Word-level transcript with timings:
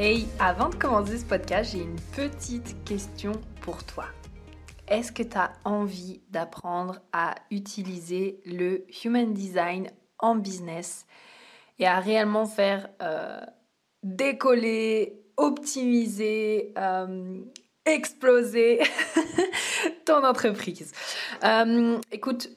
Hey, 0.00 0.28
avant 0.38 0.68
de 0.68 0.76
commencer 0.76 1.18
ce 1.18 1.24
podcast, 1.24 1.72
j'ai 1.72 1.82
une 1.82 1.98
petite 2.14 2.84
question 2.84 3.32
pour 3.62 3.82
toi. 3.82 4.04
Est-ce 4.86 5.10
que 5.10 5.24
tu 5.24 5.36
as 5.36 5.52
envie 5.64 6.20
d'apprendre 6.30 7.00
à 7.12 7.34
utiliser 7.50 8.38
le 8.46 8.86
Human 9.04 9.34
Design 9.34 9.90
en 10.20 10.36
business 10.36 11.04
et 11.80 11.86
à 11.88 11.98
réellement 11.98 12.46
faire 12.46 12.88
euh, 13.02 13.40
décoller, 14.04 15.20
optimiser, 15.36 16.72
euh, 16.78 17.40
exploser 17.84 18.78
ton 20.06 20.24
entreprise? 20.24 20.92
Euh, 21.42 21.98
écoute, 22.12 22.50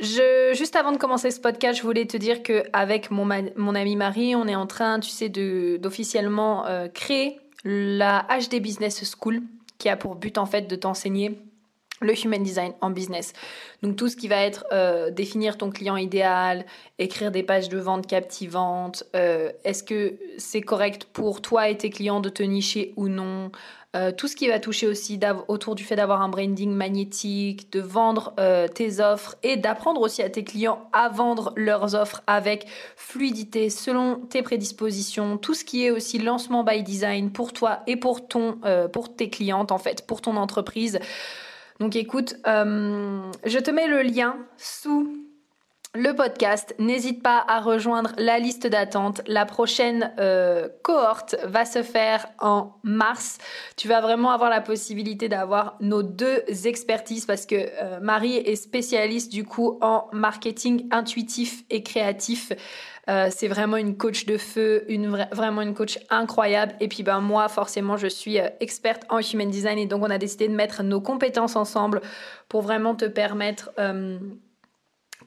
juste 0.00 0.76
avant 0.76 0.92
de 0.92 0.96
commencer 0.96 1.30
ce 1.30 1.40
podcast, 1.40 1.78
je 1.78 1.82
voulais 1.82 2.06
te 2.06 2.16
dire 2.16 2.42
que 2.42 2.64
avec 2.72 3.10
mon, 3.10 3.28
mon 3.56 3.74
amie 3.74 3.96
Marie, 3.96 4.34
on 4.34 4.46
est 4.46 4.54
en 4.54 4.66
train, 4.66 5.00
tu 5.00 5.10
sais, 5.10 5.28
d'officiellement 5.28 6.66
euh, 6.66 6.88
créer 6.88 7.38
la 7.64 8.26
HD 8.28 8.60
Business 8.60 9.04
School, 9.16 9.42
qui 9.78 9.88
a 9.88 9.96
pour 9.96 10.16
but 10.16 10.38
en 10.38 10.46
fait 10.46 10.62
de 10.62 10.76
t'enseigner 10.76 11.38
le 12.00 12.14
human 12.24 12.42
design 12.42 12.72
en 12.80 12.90
business. 12.90 13.32
Donc 13.82 13.96
tout 13.96 14.08
ce 14.08 14.16
qui 14.16 14.28
va 14.28 14.42
être 14.42 14.64
euh, 14.72 15.10
définir 15.10 15.58
ton 15.58 15.70
client 15.70 15.96
idéal, 15.96 16.64
écrire 16.98 17.30
des 17.30 17.42
pages 17.42 17.68
de 17.68 17.78
vente 17.78 18.06
captivantes, 18.06 19.04
euh, 19.14 19.52
est-ce 19.64 19.82
que 19.82 20.18
c'est 20.38 20.62
correct 20.62 21.04
pour 21.12 21.42
toi 21.42 21.68
et 21.68 21.76
tes 21.76 21.90
clients 21.90 22.20
de 22.20 22.30
te 22.30 22.42
nicher 22.42 22.94
ou 22.96 23.08
non, 23.08 23.52
euh, 23.96 24.12
tout 24.12 24.28
ce 24.28 24.36
qui 24.36 24.48
va 24.48 24.60
toucher 24.60 24.86
aussi 24.86 25.18
autour 25.48 25.74
du 25.74 25.84
fait 25.84 25.96
d'avoir 25.96 26.22
un 26.22 26.28
branding 26.28 26.70
magnétique, 26.72 27.72
de 27.72 27.80
vendre 27.80 28.34
tes 28.74 29.00
offres 29.00 29.36
et 29.42 29.56
d'apprendre 29.56 30.00
aussi 30.00 30.22
à 30.22 30.30
tes 30.30 30.44
clients 30.44 30.88
à 30.92 31.08
vendre 31.08 31.52
leurs 31.56 31.94
offres 31.94 32.22
avec 32.26 32.66
fluidité 32.96 33.70
selon 33.70 34.16
tes 34.16 34.42
prédispositions, 34.42 35.38
tout 35.38 35.54
ce 35.54 35.64
qui 35.64 35.84
est 35.84 35.90
aussi 35.90 36.18
lancement 36.18 36.62
by 36.62 36.82
design 36.82 37.32
pour 37.32 37.52
toi 37.52 37.80
et 37.86 37.96
pour 37.96 38.28
ton 38.28 38.58
pour 38.92 39.14
tes 39.14 39.28
clientes 39.30 39.72
en 39.72 39.78
fait, 39.78 40.06
pour 40.06 40.20
ton 40.20 40.36
entreprise. 40.36 41.00
Donc 41.80 41.96
écoute, 41.96 42.36
euh, 42.46 43.22
je 43.46 43.58
te 43.58 43.70
mets 43.70 43.88
le 43.88 44.02
lien 44.02 44.36
sous 44.58 45.16
le 45.94 46.14
podcast. 46.14 46.74
N'hésite 46.78 47.20
pas 47.20 47.44
à 47.48 47.60
rejoindre 47.60 48.12
la 48.16 48.38
liste 48.38 48.66
d'attente. 48.66 49.22
La 49.26 49.44
prochaine 49.44 50.12
euh, 50.20 50.68
cohorte 50.82 51.34
va 51.44 51.64
se 51.64 51.82
faire 51.82 52.26
en 52.38 52.72
mars. 52.84 53.38
Tu 53.76 53.88
vas 53.88 54.00
vraiment 54.00 54.30
avoir 54.30 54.50
la 54.50 54.60
possibilité 54.60 55.28
d'avoir 55.28 55.76
nos 55.80 56.04
deux 56.04 56.42
expertises 56.64 57.26
parce 57.26 57.44
que 57.44 57.56
euh, 57.56 57.98
Marie 58.00 58.36
est 58.36 58.54
spécialiste 58.54 59.32
du 59.32 59.44
coup 59.44 59.78
en 59.80 60.06
marketing 60.12 60.86
intuitif 60.92 61.64
et 61.70 61.82
créatif. 61.82 62.52
Euh, 63.08 63.28
c'est 63.34 63.48
vraiment 63.48 63.76
une 63.76 63.96
coach 63.96 64.26
de 64.26 64.36
feu, 64.38 64.84
une 64.86 65.08
vraiment 65.32 65.62
une 65.62 65.74
coach 65.74 65.98
incroyable. 66.08 66.72
Et 66.78 66.86
puis 66.86 67.02
ben 67.02 67.20
moi, 67.20 67.48
forcément, 67.48 67.96
je 67.96 68.06
suis 68.06 68.36
experte 68.60 69.02
en 69.08 69.18
human 69.18 69.50
design 69.50 69.78
et 69.78 69.86
donc 69.86 70.04
on 70.04 70.10
a 70.10 70.18
décidé 70.18 70.46
de 70.46 70.54
mettre 70.54 70.84
nos 70.84 71.00
compétences 71.00 71.56
ensemble 71.56 72.00
pour 72.48 72.62
vraiment 72.62 72.94
te 72.94 73.06
permettre 73.06 73.70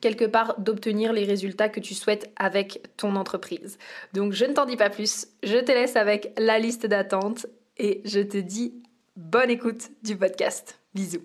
quelque 0.03 0.25
part 0.25 0.59
d'obtenir 0.59 1.14
les 1.14 1.24
résultats 1.24 1.69
que 1.69 1.80
tu 1.80 1.94
souhaites 1.94 2.30
avec 2.36 2.81
ton 2.97 3.16
entreprise. 3.16 3.78
Donc 4.12 4.34
je 4.34 4.44
ne 4.44 4.52
t'en 4.52 4.66
dis 4.66 4.75
pas 4.75 4.90
plus, 4.90 5.28
je 5.44 5.58
te 5.58 5.72
laisse 5.72 5.96
avec 5.96 6.34
la 6.38 6.59
liste 6.59 6.86
d'attente 6.86 7.46
et 7.78 8.02
je 8.03 8.19
te 8.19 8.36
dis 8.38 8.84
bonne 9.16 9.50
écoute 9.50 9.92
du 10.03 10.18
podcast. 10.18 10.78
Bisous. 10.94 11.24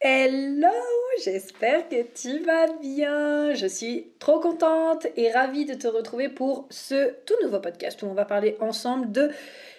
Hello, 0.00 0.68
j'espère 1.22 1.86
que 1.90 2.02
tu 2.14 2.38
vas 2.44 2.72
bien. 2.80 3.52
Je 3.52 3.66
suis 3.66 4.12
trop 4.18 4.40
contente 4.40 5.06
et 5.16 5.30
ravie 5.30 5.66
de 5.66 5.74
te 5.74 5.86
retrouver 5.86 6.30
pour 6.30 6.66
ce 6.70 7.12
tout 7.26 7.34
nouveau 7.42 7.60
podcast 7.60 8.02
où 8.02 8.06
on 8.06 8.14
va 8.14 8.24
parler 8.24 8.56
ensemble 8.60 9.12
de 9.12 9.30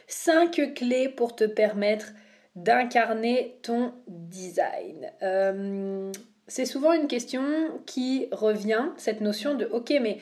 5 0.06 0.76
clés 0.76 1.10
pour 1.10 1.36
te 1.36 1.46
permettre 1.46 2.12
d'incarner 2.56 3.58
ton 3.64 3.92
design. 4.08 5.12
Euh, 5.24 6.12
c'est 6.50 6.66
souvent 6.66 6.92
une 6.92 7.08
question 7.08 7.44
qui 7.86 8.28
revient, 8.32 8.90
cette 8.98 9.22
notion 9.22 9.56
de 9.56 9.66
ok 9.66 9.94
mais 10.02 10.18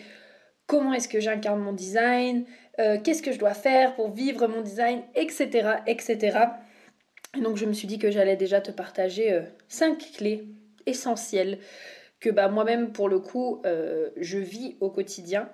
comment 0.67 0.93
est-ce 0.93 1.07
que 1.07 1.19
j'incarne 1.19 1.59
mon 1.59 1.73
design, 1.73 2.45
euh, 2.79 2.97
qu'est-ce 3.03 3.23
que 3.23 3.31
je 3.31 3.39
dois 3.39 3.55
faire 3.55 3.95
pour 3.95 4.11
vivre 4.11 4.47
mon 4.47 4.61
design, 4.61 5.01
etc. 5.15 5.77
etc 5.87 6.37
donc 7.41 7.57
je 7.57 7.65
me 7.65 7.73
suis 7.73 7.87
dit 7.87 7.99
que 7.99 8.11
j'allais 8.11 8.35
déjà 8.35 8.61
te 8.61 8.71
partager 8.71 9.33
euh, 9.33 9.41
cinq 9.67 10.11
clés 10.17 10.45
essentielles 10.85 11.59
que 12.19 12.29
bah, 12.29 12.47
moi-même 12.47 12.91
pour 12.91 13.09
le 13.09 13.19
coup 13.19 13.61
euh, 13.65 14.09
je 14.17 14.37
vis 14.37 14.75
au 14.79 14.89
quotidien 14.89 15.49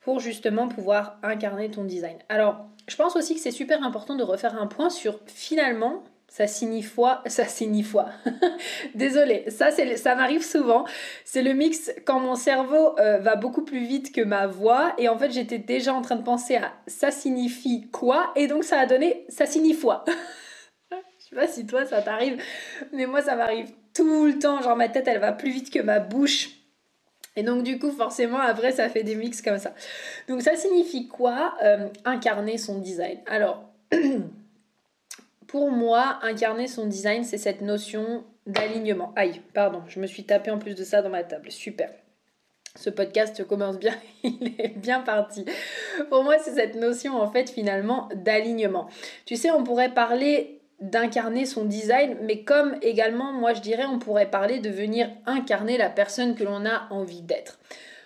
pour 0.00 0.20
justement 0.20 0.68
pouvoir 0.68 1.18
incarner 1.22 1.70
ton 1.70 1.84
design. 1.84 2.18
Alors 2.28 2.66
je 2.88 2.96
pense 2.96 3.16
aussi 3.16 3.34
que 3.34 3.40
c'est 3.40 3.50
super 3.50 3.82
important 3.82 4.14
de 4.14 4.22
refaire 4.22 4.60
un 4.60 4.66
point 4.66 4.90
sur 4.90 5.20
finalement 5.26 6.04
ça 6.36 6.46
signifie 6.46 7.00
ça 7.24 7.46
signifie 7.46 7.96
Désolée, 8.94 9.44
ça 9.48 9.70
ça 9.70 10.14
m'arrive 10.14 10.44
souvent. 10.44 10.84
C'est 11.24 11.40
le 11.40 11.54
mix 11.54 11.90
quand 12.04 12.20
mon 12.20 12.34
cerveau 12.34 12.94
euh, 12.98 13.16
va 13.16 13.36
beaucoup 13.36 13.64
plus 13.64 13.86
vite 13.86 14.14
que 14.14 14.20
ma 14.20 14.46
voix 14.46 14.92
et 14.98 15.08
en 15.08 15.16
fait 15.16 15.30
j'étais 15.30 15.56
déjà 15.56 15.94
en 15.94 16.02
train 16.02 16.16
de 16.16 16.22
penser 16.22 16.56
à 16.56 16.74
ça 16.86 17.10
signifie 17.10 17.88
quoi? 17.90 18.32
Et 18.36 18.48
donc 18.48 18.64
ça 18.64 18.78
a 18.78 18.84
donné 18.84 19.24
ça 19.30 19.46
signifie 19.46 19.86
Je 20.90 21.30
sais 21.30 21.36
pas 21.36 21.48
si 21.48 21.64
toi 21.64 21.86
ça 21.86 22.02
t'arrive, 22.02 22.38
mais 22.92 23.06
moi 23.06 23.22
ça 23.22 23.34
m'arrive 23.34 23.70
tout 23.94 24.26
le 24.26 24.38
temps. 24.38 24.60
Genre 24.60 24.76
ma 24.76 24.90
tête 24.90 25.08
elle 25.08 25.20
va 25.20 25.32
plus 25.32 25.50
vite 25.50 25.72
que 25.72 25.80
ma 25.80 26.00
bouche. 26.00 26.50
Et 27.36 27.44
donc 27.44 27.62
du 27.62 27.78
coup 27.78 27.90
forcément 27.90 28.40
après 28.40 28.72
ça 28.72 28.90
fait 28.90 29.04
des 29.04 29.14
mix 29.14 29.40
comme 29.40 29.58
ça. 29.58 29.72
Donc 30.28 30.42
ça 30.42 30.54
signifie 30.54 31.08
quoi? 31.08 31.54
Euh, 31.64 31.88
Incarner 32.04 32.58
son 32.58 32.78
design. 32.78 33.20
Alors 33.26 33.72
pour 35.46 35.70
moi 35.70 36.18
incarner 36.22 36.66
son 36.66 36.86
design 36.86 37.24
c'est 37.24 37.38
cette 37.38 37.60
notion 37.60 38.24
d'alignement. 38.46 39.12
Aïe, 39.16 39.40
pardon, 39.54 39.82
je 39.88 40.00
me 40.00 40.06
suis 40.06 40.24
tapé 40.24 40.50
en 40.50 40.58
plus 40.58 40.74
de 40.74 40.84
ça 40.84 41.02
dans 41.02 41.10
ma 41.10 41.24
table. 41.24 41.50
Super. 41.50 41.90
Ce 42.76 42.90
podcast 42.90 43.42
commence 43.44 43.78
bien, 43.78 43.94
il 44.22 44.54
est 44.58 44.76
bien 44.76 45.00
parti. 45.00 45.44
Pour 46.10 46.22
moi, 46.24 46.38
c'est 46.38 46.54
cette 46.54 46.74
notion 46.74 47.20
en 47.20 47.30
fait 47.30 47.50
finalement 47.50 48.08
d'alignement. 48.14 48.88
Tu 49.24 49.36
sais, 49.36 49.50
on 49.50 49.64
pourrait 49.64 49.94
parler 49.94 50.60
d'incarner 50.80 51.46
son 51.46 51.64
design, 51.64 52.18
mais 52.22 52.42
comme 52.42 52.76
également, 52.82 53.32
moi 53.32 53.54
je 53.54 53.62
dirais, 53.62 53.86
on 53.86 53.98
pourrait 53.98 54.30
parler 54.30 54.58
de 54.58 54.68
venir 54.68 55.08
incarner 55.24 55.78
la 55.78 55.88
personne 55.88 56.34
que 56.34 56.44
l'on 56.44 56.66
a 56.66 56.86
envie 56.90 57.22
d'être. 57.22 57.58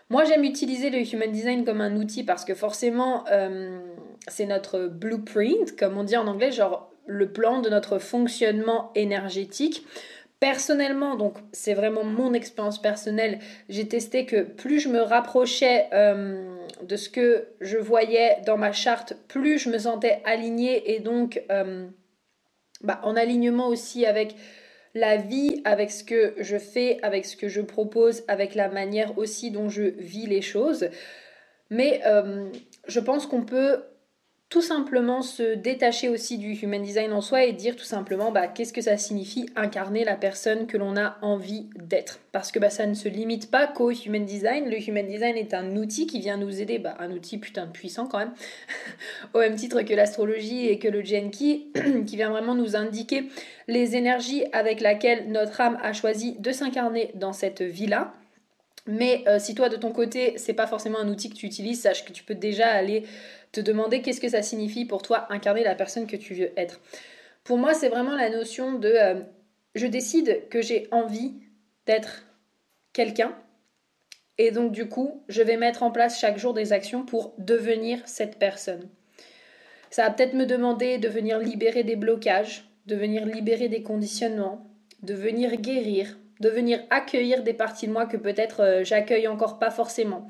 Moi 0.08 0.24
j'aime 0.24 0.44
utiliser 0.44 0.90
le 0.90 0.98
Human 0.98 1.30
Design 1.30 1.64
comme 1.64 1.80
un 1.80 1.96
outil 1.96 2.22
parce 2.24 2.44
que 2.44 2.54
forcément 2.54 3.24
euh, 3.30 3.80
c'est 4.28 4.46
notre 4.46 4.86
blueprint, 4.86 5.76
comme 5.76 5.98
on 5.98 6.04
dit 6.04 6.16
en 6.16 6.26
anglais, 6.26 6.52
genre 6.52 6.89
le 7.10 7.32
plan 7.32 7.60
de 7.60 7.68
notre 7.68 7.98
fonctionnement 7.98 8.92
énergétique. 8.94 9.84
Personnellement, 10.38 11.16
donc 11.16 11.36
c'est 11.52 11.74
vraiment 11.74 12.04
mon 12.04 12.32
expérience 12.32 12.80
personnelle, 12.80 13.40
j'ai 13.68 13.86
testé 13.88 14.24
que 14.24 14.42
plus 14.42 14.80
je 14.80 14.88
me 14.88 15.00
rapprochais 15.00 15.86
euh, 15.92 16.56
de 16.82 16.96
ce 16.96 17.10
que 17.10 17.48
je 17.60 17.76
voyais 17.76 18.38
dans 18.46 18.56
ma 18.56 18.72
charte, 18.72 19.14
plus 19.28 19.58
je 19.58 19.68
me 19.68 19.78
sentais 19.78 20.22
alignée 20.24 20.94
et 20.94 21.00
donc 21.00 21.42
euh, 21.50 21.86
bah, 22.82 23.00
en 23.02 23.16
alignement 23.16 23.68
aussi 23.68 24.06
avec 24.06 24.34
la 24.94 25.16
vie, 25.16 25.60
avec 25.64 25.90
ce 25.90 26.04
que 26.04 26.34
je 26.38 26.56
fais, 26.56 26.98
avec 27.02 27.26
ce 27.26 27.36
que 27.36 27.48
je 27.48 27.60
propose, 27.60 28.22
avec 28.26 28.54
la 28.54 28.68
manière 28.68 29.18
aussi 29.18 29.50
dont 29.50 29.68
je 29.68 29.82
vis 29.82 30.26
les 30.26 30.42
choses. 30.42 30.88
Mais 31.68 32.00
euh, 32.06 32.48
je 32.88 33.00
pense 33.00 33.26
qu'on 33.26 33.44
peut 33.44 33.82
tout 34.50 34.62
simplement 34.62 35.22
se 35.22 35.54
détacher 35.54 36.08
aussi 36.08 36.36
du 36.36 36.54
human 36.54 36.82
design 36.82 37.12
en 37.12 37.20
soi 37.20 37.44
et 37.44 37.52
dire 37.52 37.76
tout 37.76 37.84
simplement 37.84 38.32
bah, 38.32 38.48
qu'est-ce 38.48 38.72
que 38.72 38.80
ça 38.80 38.96
signifie 38.96 39.48
incarner 39.54 40.02
la 40.02 40.16
personne 40.16 40.66
que 40.66 40.76
l'on 40.76 40.96
a 40.96 41.18
envie 41.22 41.68
d'être. 41.76 42.18
Parce 42.32 42.50
que 42.50 42.58
bah, 42.58 42.68
ça 42.68 42.84
ne 42.86 42.94
se 42.94 43.08
limite 43.08 43.48
pas 43.52 43.68
qu'au 43.68 43.92
human 43.92 44.24
design. 44.24 44.68
Le 44.68 44.76
human 44.76 45.06
design 45.06 45.36
est 45.36 45.54
un 45.54 45.76
outil 45.76 46.08
qui 46.08 46.18
vient 46.18 46.36
nous 46.36 46.60
aider, 46.60 46.80
bah, 46.80 46.96
un 46.98 47.12
outil 47.12 47.38
putain 47.38 47.66
de 47.66 47.70
puissant 47.70 48.06
quand 48.06 48.18
même, 48.18 48.32
au 49.34 49.38
même 49.38 49.54
titre 49.54 49.82
que 49.82 49.94
l'astrologie 49.94 50.66
et 50.66 50.80
que 50.80 50.88
le 50.88 51.04
Genki, 51.04 51.68
qui 52.06 52.16
vient 52.16 52.30
vraiment 52.30 52.56
nous 52.56 52.74
indiquer 52.74 53.26
les 53.68 53.94
énergies 53.94 54.44
avec 54.52 54.80
lesquelles 54.80 55.30
notre 55.30 55.60
âme 55.60 55.78
a 55.80 55.92
choisi 55.92 56.34
de 56.40 56.50
s'incarner 56.50 57.12
dans 57.14 57.32
cette 57.32 57.62
vie-là. 57.62 58.14
Mais 58.86 59.22
euh, 59.28 59.38
si 59.38 59.54
toi 59.54 59.68
de 59.68 59.76
ton 59.76 59.92
côté, 59.92 60.34
c'est 60.36 60.54
pas 60.54 60.66
forcément 60.66 60.98
un 60.98 61.08
outil 61.08 61.30
que 61.30 61.36
tu 61.36 61.46
utilises, 61.46 61.80
sache 61.80 62.04
que 62.04 62.12
tu 62.12 62.24
peux 62.24 62.34
déjà 62.34 62.66
aller 62.66 63.04
te 63.52 63.60
demander 63.60 64.02
qu'est-ce 64.02 64.20
que 64.20 64.28
ça 64.28 64.42
signifie 64.42 64.84
pour 64.84 65.02
toi 65.02 65.26
incarner 65.30 65.64
la 65.64 65.74
personne 65.74 66.06
que 66.06 66.16
tu 66.16 66.34
veux 66.34 66.52
être. 66.56 66.80
Pour 67.44 67.58
moi, 67.58 67.74
c'est 67.74 67.88
vraiment 67.88 68.16
la 68.16 68.30
notion 68.30 68.78
de 68.78 68.88
euh, 68.88 69.20
je 69.74 69.86
décide 69.86 70.48
que 70.48 70.62
j'ai 70.62 70.88
envie 70.90 71.34
d'être 71.86 72.24
quelqu'un 72.92 73.34
et 74.38 74.52
donc 74.52 74.72
du 74.72 74.88
coup, 74.88 75.22
je 75.28 75.42
vais 75.42 75.58
mettre 75.58 75.82
en 75.82 75.90
place 75.90 76.18
chaque 76.18 76.38
jour 76.38 76.54
des 76.54 76.72
actions 76.72 77.04
pour 77.04 77.34
devenir 77.36 78.00
cette 78.06 78.38
personne. 78.38 78.88
Ça 79.90 80.04
va 80.04 80.10
peut-être 80.10 80.32
me 80.32 80.46
demander 80.46 80.96
de 80.96 81.08
venir 81.08 81.38
libérer 81.38 81.82
des 81.82 81.96
blocages, 81.96 82.64
de 82.86 82.96
venir 82.96 83.26
libérer 83.26 83.68
des 83.68 83.82
conditionnements, 83.82 84.66
de 85.02 85.12
venir 85.12 85.56
guérir, 85.56 86.16
de 86.40 86.48
venir 86.48 86.80
accueillir 86.88 87.42
des 87.42 87.52
parties 87.52 87.86
de 87.86 87.92
moi 87.92 88.06
que 88.06 88.16
peut-être 88.16 88.60
euh, 88.60 88.82
j'accueille 88.82 89.28
encore 89.28 89.58
pas 89.58 89.70
forcément. 89.70 90.26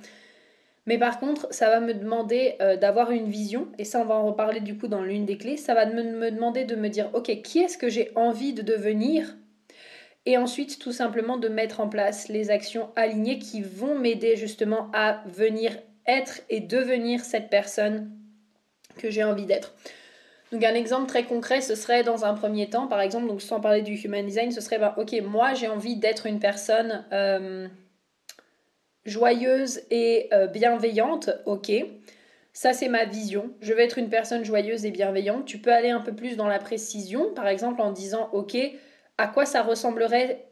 Mais 0.86 0.98
par 0.98 1.20
contre, 1.20 1.46
ça 1.52 1.68
va 1.68 1.80
me 1.80 1.92
demander 1.92 2.56
euh, 2.60 2.76
d'avoir 2.76 3.10
une 3.10 3.28
vision, 3.28 3.68
et 3.78 3.84
ça 3.84 4.00
on 4.00 4.04
va 4.04 4.14
en 4.14 4.26
reparler 4.26 4.60
du 4.60 4.76
coup 4.76 4.88
dans 4.88 5.02
l'une 5.02 5.26
des 5.26 5.36
clés, 5.36 5.56
ça 5.56 5.74
va 5.74 5.86
me, 5.86 6.30
demander 6.30 6.64
de 6.64 6.74
me 6.74 6.88
dire, 6.88 7.10
ok, 7.12 7.42
qui 7.42 7.60
est-ce 7.60 7.78
que 7.78 7.88
j'ai 7.88 8.10
envie 8.14 8.52
de 8.52 8.62
devenir? 8.62 9.36
Et 10.26 10.36
ensuite, 10.36 10.78
tout 10.78 10.92
simplement 10.92 11.38
de 11.38 11.48
mettre 11.48 11.80
en 11.80 11.88
place 11.88 12.28
les 12.28 12.50
actions 12.50 12.90
alignées 12.96 13.38
qui 13.38 13.62
vont 13.62 13.98
m'aider 13.98 14.36
justement 14.36 14.90
à 14.92 15.22
venir 15.26 15.76
être 16.06 16.40
et 16.48 16.60
devenir 16.60 17.24
cette 17.24 17.50
personne 17.50 18.10
que 18.98 19.10
j'ai 19.10 19.24
envie 19.24 19.46
d'être. 19.46 19.74
Donc 20.52 20.64
un 20.64 20.74
exemple 20.74 21.06
très 21.06 21.24
concret, 21.24 21.60
ce 21.60 21.74
serait 21.74 22.02
dans 22.02 22.24
un 22.24 22.34
premier 22.34 22.68
temps, 22.68 22.88
par 22.88 23.00
exemple, 23.00 23.28
donc 23.28 23.40
sans 23.40 23.60
parler 23.60 23.82
du 23.82 23.94
human 23.94 24.26
design, 24.26 24.50
ce 24.50 24.60
serait, 24.60 24.78
bah, 24.78 24.94
ok, 24.98 25.14
moi 25.22 25.54
j'ai 25.54 25.68
envie 25.68 25.96
d'être 25.96 26.26
une 26.26 26.40
personne 26.40 27.04
euh, 27.12 27.68
joyeuse 29.04 29.80
et 29.90 30.28
euh, 30.32 30.46
bienveillante, 30.46 31.30
ok. 31.46 31.72
Ça, 32.52 32.72
c'est 32.72 32.88
ma 32.88 33.04
vision. 33.04 33.50
Je 33.60 33.72
veux 33.72 33.80
être 33.80 33.98
une 33.98 34.08
personne 34.08 34.44
joyeuse 34.44 34.84
et 34.84 34.90
bienveillante. 34.90 35.46
Tu 35.46 35.58
peux 35.58 35.72
aller 35.72 35.90
un 35.90 36.00
peu 36.00 36.12
plus 36.12 36.36
dans 36.36 36.48
la 36.48 36.58
précision, 36.58 37.32
par 37.32 37.46
exemple 37.46 37.80
en 37.80 37.92
disant, 37.92 38.28
ok, 38.32 38.56
à 39.18 39.28
quoi 39.28 39.46
ça 39.46 39.62
ressemblerait 39.62 40.46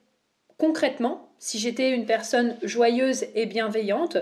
concrètement 0.58 1.32
si 1.38 1.58
j'étais 1.58 1.90
une 1.90 2.06
personne 2.06 2.56
joyeuse 2.62 3.24
et 3.34 3.46
bienveillante? 3.46 4.16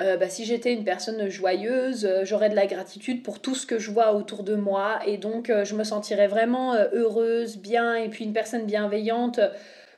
Euh, 0.00 0.16
bah, 0.16 0.28
si 0.28 0.44
j'étais 0.44 0.72
une 0.72 0.84
personne 0.84 1.28
joyeuse, 1.28 2.06
euh, 2.06 2.24
j'aurais 2.24 2.48
de 2.48 2.54
la 2.54 2.66
gratitude 2.66 3.22
pour 3.22 3.40
tout 3.40 3.54
ce 3.54 3.66
que 3.66 3.78
je 3.78 3.90
vois 3.90 4.14
autour 4.14 4.44
de 4.44 4.54
moi 4.54 5.00
et 5.06 5.18
donc 5.18 5.52
je 5.64 5.74
me 5.74 5.84
sentirais 5.84 6.28
vraiment 6.28 6.74
heureuse, 6.92 7.58
bien 7.58 7.96
et 7.96 8.08
puis 8.08 8.24
une 8.24 8.32
personne 8.32 8.64
bienveillante. 8.64 9.40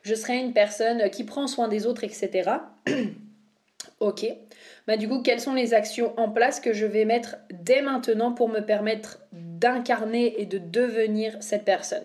Je 0.01 0.15
serais 0.15 0.39
une 0.39 0.51
personne 0.51 1.09
qui 1.09 1.23
prend 1.23 1.47
soin 1.47 1.69
des 1.69 1.85
autres, 1.85 2.03
etc. 2.03 2.51
ok. 4.03 4.25
Bah, 4.87 4.97
du 4.97 5.07
coup, 5.07 5.21
quelles 5.21 5.39
sont 5.39 5.53
les 5.53 5.73
actions 5.73 6.13
en 6.17 6.29
place 6.29 6.59
que 6.59 6.73
je 6.73 6.85
vais 6.85 7.05
mettre 7.05 7.37
dès 7.51 7.81
maintenant 7.81 8.31
pour 8.33 8.49
me 8.49 8.59
permettre 8.59 9.19
d'incarner 9.31 10.41
et 10.41 10.45
de 10.45 10.57
devenir 10.57 11.37
cette 11.39 11.63
personne? 11.63 12.03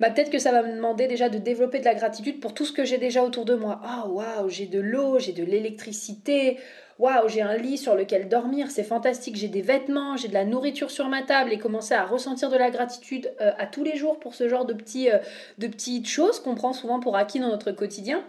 Bah, 0.00 0.10
peut-être 0.10 0.30
que 0.30 0.38
ça 0.38 0.52
va 0.52 0.62
me 0.62 0.74
demander 0.74 1.06
déjà 1.06 1.28
de 1.28 1.38
développer 1.38 1.78
de 1.78 1.84
la 1.84 1.94
gratitude 1.94 2.40
pour 2.40 2.54
tout 2.54 2.64
ce 2.64 2.72
que 2.72 2.84
j'ai 2.84 2.96
déjà 2.96 3.22
autour 3.22 3.44
de 3.44 3.54
moi. 3.54 3.80
Ah, 3.84 4.06
waouh, 4.08 4.48
j'ai 4.48 4.66
de 4.66 4.80
l'eau, 4.80 5.18
j'ai 5.18 5.32
de 5.32 5.44
l'électricité, 5.44 6.58
waouh, 6.98 7.28
j'ai 7.28 7.42
un 7.42 7.56
lit 7.56 7.76
sur 7.76 7.94
lequel 7.94 8.28
dormir, 8.28 8.70
c'est 8.70 8.82
fantastique, 8.82 9.36
j'ai 9.36 9.48
des 9.48 9.60
vêtements, 9.60 10.16
j'ai 10.16 10.28
de 10.28 10.34
la 10.34 10.46
nourriture 10.46 10.90
sur 10.90 11.08
ma 11.08 11.22
table 11.22 11.52
et 11.52 11.58
commencer 11.58 11.92
à 11.92 12.04
ressentir 12.06 12.48
de 12.48 12.56
la 12.56 12.70
gratitude 12.70 13.30
euh, 13.42 13.52
à 13.58 13.66
tous 13.66 13.84
les 13.84 13.96
jours 13.96 14.18
pour 14.20 14.34
ce 14.34 14.48
genre 14.48 14.66
euh, 14.66 15.18
de 15.58 15.66
petites 15.66 16.08
choses 16.08 16.40
qu'on 16.40 16.54
prend 16.54 16.72
souvent 16.72 16.98
pour 16.98 17.16
acquis 17.16 17.38
dans 17.38 17.48
notre 17.48 17.70
quotidien. 17.70 18.24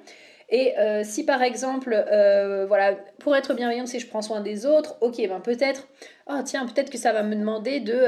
Et 0.51 0.77
euh, 0.77 1.01
si 1.03 1.25
par 1.25 1.41
exemple, 1.41 1.91
voilà, 2.67 2.95
pour 3.19 3.35
être 3.35 3.53
bienveillante, 3.53 3.87
si 3.87 3.99
je 3.99 4.07
prends 4.07 4.21
soin 4.21 4.41
des 4.41 4.65
autres, 4.65 4.97
ok, 5.01 5.15
ben 5.27 5.39
peut-être, 5.39 5.87
oh 6.29 6.39
tiens, 6.43 6.65
peut-être 6.65 6.89
que 6.89 6.97
ça 6.97 7.13
va 7.13 7.23
me 7.23 7.35
demander 7.35 7.79
de 7.79 8.03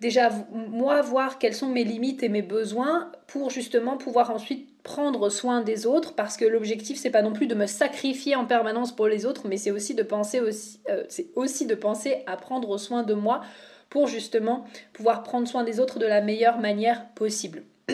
déjà 0.00 0.30
moi 0.52 1.02
voir 1.02 1.38
quelles 1.38 1.54
sont 1.54 1.68
mes 1.68 1.84
limites 1.84 2.22
et 2.22 2.28
mes 2.28 2.42
besoins 2.42 3.10
pour 3.26 3.50
justement 3.50 3.96
pouvoir 3.96 4.30
ensuite 4.30 4.68
prendre 4.88 5.28
soin 5.28 5.60
des 5.60 5.86
autres 5.86 6.14
parce 6.14 6.38
que 6.38 6.46
l'objectif 6.46 6.98
c'est 6.98 7.10
pas 7.10 7.20
non 7.20 7.34
plus 7.34 7.46
de 7.46 7.54
me 7.54 7.66
sacrifier 7.66 8.36
en 8.36 8.46
permanence 8.46 8.96
pour 8.96 9.06
les 9.06 9.26
autres 9.26 9.46
mais 9.46 9.58
c'est 9.58 9.70
aussi 9.70 9.94
de 9.94 10.02
penser 10.02 10.40
aussi 10.40 10.80
euh, 10.88 11.04
c'est 11.10 11.26
aussi 11.34 11.66
de 11.66 11.74
penser 11.74 12.22
à 12.26 12.38
prendre 12.38 12.78
soin 12.78 13.02
de 13.02 13.12
moi 13.12 13.42
pour 13.90 14.06
justement 14.06 14.64
pouvoir 14.94 15.24
prendre 15.24 15.46
soin 15.46 15.62
des 15.62 15.78
autres 15.78 15.98
de 15.98 16.06
la 16.06 16.20
meilleure 16.20 16.58
manière 16.58 17.08
possible. 17.10 17.62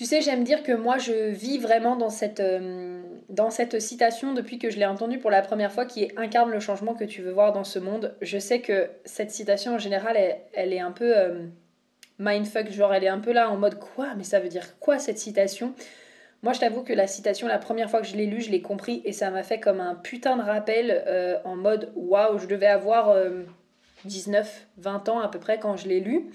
Euh, 0.00 0.04
tu 0.04 0.06
sais, 0.06 0.20
j'aime 0.22 0.44
dire 0.44 0.62
que 0.62 0.72
moi 0.72 0.98
je 0.98 1.30
vis 1.30 1.58
vraiment 1.58 1.96
dans 1.96 2.10
cette, 2.10 2.40
euh, 2.40 3.02
dans 3.28 3.50
cette 3.50 3.80
citation 3.80 4.32
depuis 4.32 4.58
que 4.58 4.70
je 4.70 4.78
l'ai 4.78 4.86
entendue 4.86 5.18
pour 5.18 5.30
la 5.30 5.42
première 5.42 5.72
fois 5.72 5.84
qui 5.84 6.04
est 6.04 6.18
incarne 6.18 6.50
le 6.50 6.60
changement 6.60 6.94
que 6.94 7.04
tu 7.04 7.22
veux 7.22 7.32
voir 7.32 7.52
dans 7.52 7.64
ce 7.64 7.78
monde. 7.78 8.16
Je 8.20 8.38
sais 8.38 8.60
que 8.60 8.90
cette 9.04 9.30
citation 9.30 9.74
en 9.74 9.78
général 9.78 10.16
elle 10.54 10.72
est 10.72 10.80
un 10.80 10.92
peu 10.92 11.14
mindfuck, 12.18 12.70
genre 12.70 12.94
elle 12.94 13.04
est 13.04 13.08
un 13.08 13.20
peu 13.20 13.32
là 13.32 13.50
en 13.50 13.56
mode 13.56 13.78
quoi, 13.78 14.14
mais 14.16 14.24
ça 14.24 14.40
veut 14.40 14.48
dire 14.48 14.78
quoi 14.78 14.98
cette 14.98 15.18
citation? 15.18 15.74
Moi 16.42 16.54
je 16.54 16.60
t'avoue 16.60 16.82
que 16.82 16.94
la 16.94 17.06
citation, 17.06 17.46
la 17.46 17.58
première 17.58 17.90
fois 17.90 18.00
que 18.00 18.06
je 18.06 18.16
l'ai 18.16 18.26
lue, 18.26 18.40
je 18.40 18.50
l'ai 18.50 18.62
compris 18.62 19.02
et 19.04 19.12
ça 19.12 19.30
m'a 19.30 19.42
fait 19.42 19.60
comme 19.60 19.80
un 19.80 19.94
putain 19.94 20.36
de 20.36 20.42
rappel 20.42 21.04
euh, 21.06 21.38
en 21.44 21.56
mode 21.56 21.92
waouh, 21.94 22.38
je 22.38 22.46
devais 22.46 22.66
avoir 22.66 23.14
19, 24.06 24.46
euh, 24.78 24.82
20 24.82 25.08
ans 25.10 25.20
à 25.20 25.28
peu 25.28 25.38
près 25.38 25.58
quand 25.58 25.76
je 25.76 25.88
l'ai 25.88 26.00
lu. 26.00 26.30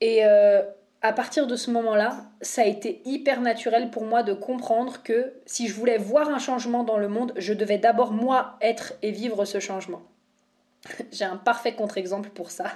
Et 0.00 0.24
euh, 0.24 0.62
à 1.02 1.12
partir 1.12 1.46
de 1.46 1.56
ce 1.56 1.70
moment-là, 1.70 2.24
ça 2.42 2.62
a 2.62 2.66
été 2.66 3.00
hyper 3.04 3.40
naturel 3.40 3.90
pour 3.90 4.04
moi 4.04 4.22
de 4.22 4.34
comprendre 4.34 5.02
que 5.02 5.32
si 5.46 5.66
je 5.66 5.74
voulais 5.74 5.96
voir 5.96 6.28
un 6.28 6.38
changement 6.38 6.84
dans 6.84 6.98
le 6.98 7.08
monde, 7.08 7.32
je 7.36 7.54
devais 7.54 7.78
d'abord 7.78 8.12
moi 8.12 8.58
être 8.60 8.92
et 9.02 9.10
vivre 9.10 9.44
ce 9.46 9.60
changement. 9.60 10.02
J'ai 11.12 11.24
un 11.24 11.36
parfait 11.36 11.72
contre-exemple 11.72 12.28
pour 12.30 12.50
ça. 12.50 12.66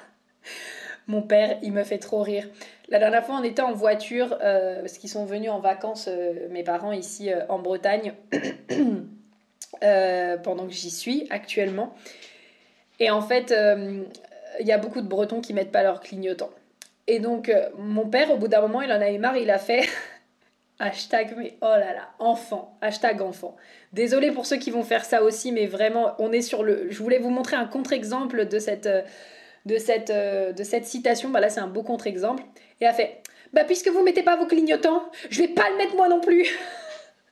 Mon 1.07 1.21
père, 1.21 1.59
il 1.63 1.73
me 1.73 1.85
fait 1.85 1.99
trop 1.99 2.23
rire. 2.23 2.49
La 2.89 2.99
dernière 2.99 3.27
fois, 3.27 3.37
on 3.39 3.43
était 3.43 3.61
en 3.61 3.73
voiture, 3.73 4.39
euh, 4.43 4.81
parce 4.81 4.97
qu'ils 4.97 5.11
sont 5.11 5.27
venus 5.27 5.51
en 5.51 5.61
vacances, 5.61 6.09
euh, 6.09 6.49
mes 6.51 6.63
parents, 6.63 6.93
ici 6.93 7.31
euh, 7.31 7.43
en 7.51 7.59
Bretagne, 7.59 8.15
pendant 10.43 10.67
que 10.67 10.73
j'y 10.73 10.91
suis 10.91 11.27
actuellement. 11.29 11.95
Et 13.01 13.11
en 13.11 13.21
fait, 13.21 13.55
il 14.61 14.67
y 14.67 14.73
a 14.73 14.79
beaucoup 14.79 15.03
de 15.03 15.07
Bretons 15.07 15.43
qui 15.43 15.53
mettent 15.53 15.73
pas 15.73 15.83
leur 15.83 16.01
clignotant. 16.01 16.49
Et 17.07 17.19
donc, 17.19 17.53
mon 17.79 18.09
père, 18.09 18.31
au 18.31 18.37
bout 18.37 18.49
d'un 18.49 18.61
moment, 18.61 18.81
il 18.83 18.91
en 18.91 18.97
avait 18.97 19.19
marre, 19.19 19.37
il 19.37 19.51
a 19.51 19.59
fait 19.59 19.87
hashtag, 20.79 21.35
mais 21.37 21.57
oh 21.61 21.67
là 21.67 21.93
là, 21.93 22.09
enfant, 22.19 22.79
hashtag 22.81 23.21
enfant. 23.21 23.57
Désolé 23.93 24.33
pour 24.33 24.47
ceux 24.47 24.57
qui 24.57 24.71
vont 24.71 24.85
faire 24.85 25.05
ça 25.05 25.23
aussi, 25.23 25.53
mais 25.53 25.67
vraiment, 25.67 26.15
on 26.19 26.33
est 26.33 26.43
sur 26.43 26.63
le. 26.63 26.91
Je 26.91 27.03
voulais 27.03 27.19
vous 27.19 27.31
montrer 27.31 27.57
un 27.57 27.67
contre-exemple 27.67 28.47
de 28.47 28.59
cette 28.59 28.89
de 29.67 29.79
cette, 29.79 30.11
euh, 30.11 30.53
de 30.53 30.63
cette 30.63 30.85
citation, 30.85 31.31
bah 31.31 31.41
là 31.41 31.49
c'est 31.49 31.61
un 31.61 31.69
beau 31.69 31.83
contre-exemple, 31.83 32.43
et 32.81 32.87
a 32.87 32.93
fait 32.93 33.23
Bah 33.53 33.65
puisque 33.65 33.89
vous 33.89 34.03
mettez 34.03 34.23
pas 34.23 34.37
vos 34.37 34.47
clignotants, 34.47 35.11
je 35.31 35.43
vais 35.43 35.49
pas 35.49 35.71
le 35.71 35.77
mettre 35.77 35.97
moi 35.97 36.09
non 36.09 36.21
plus 36.21 36.47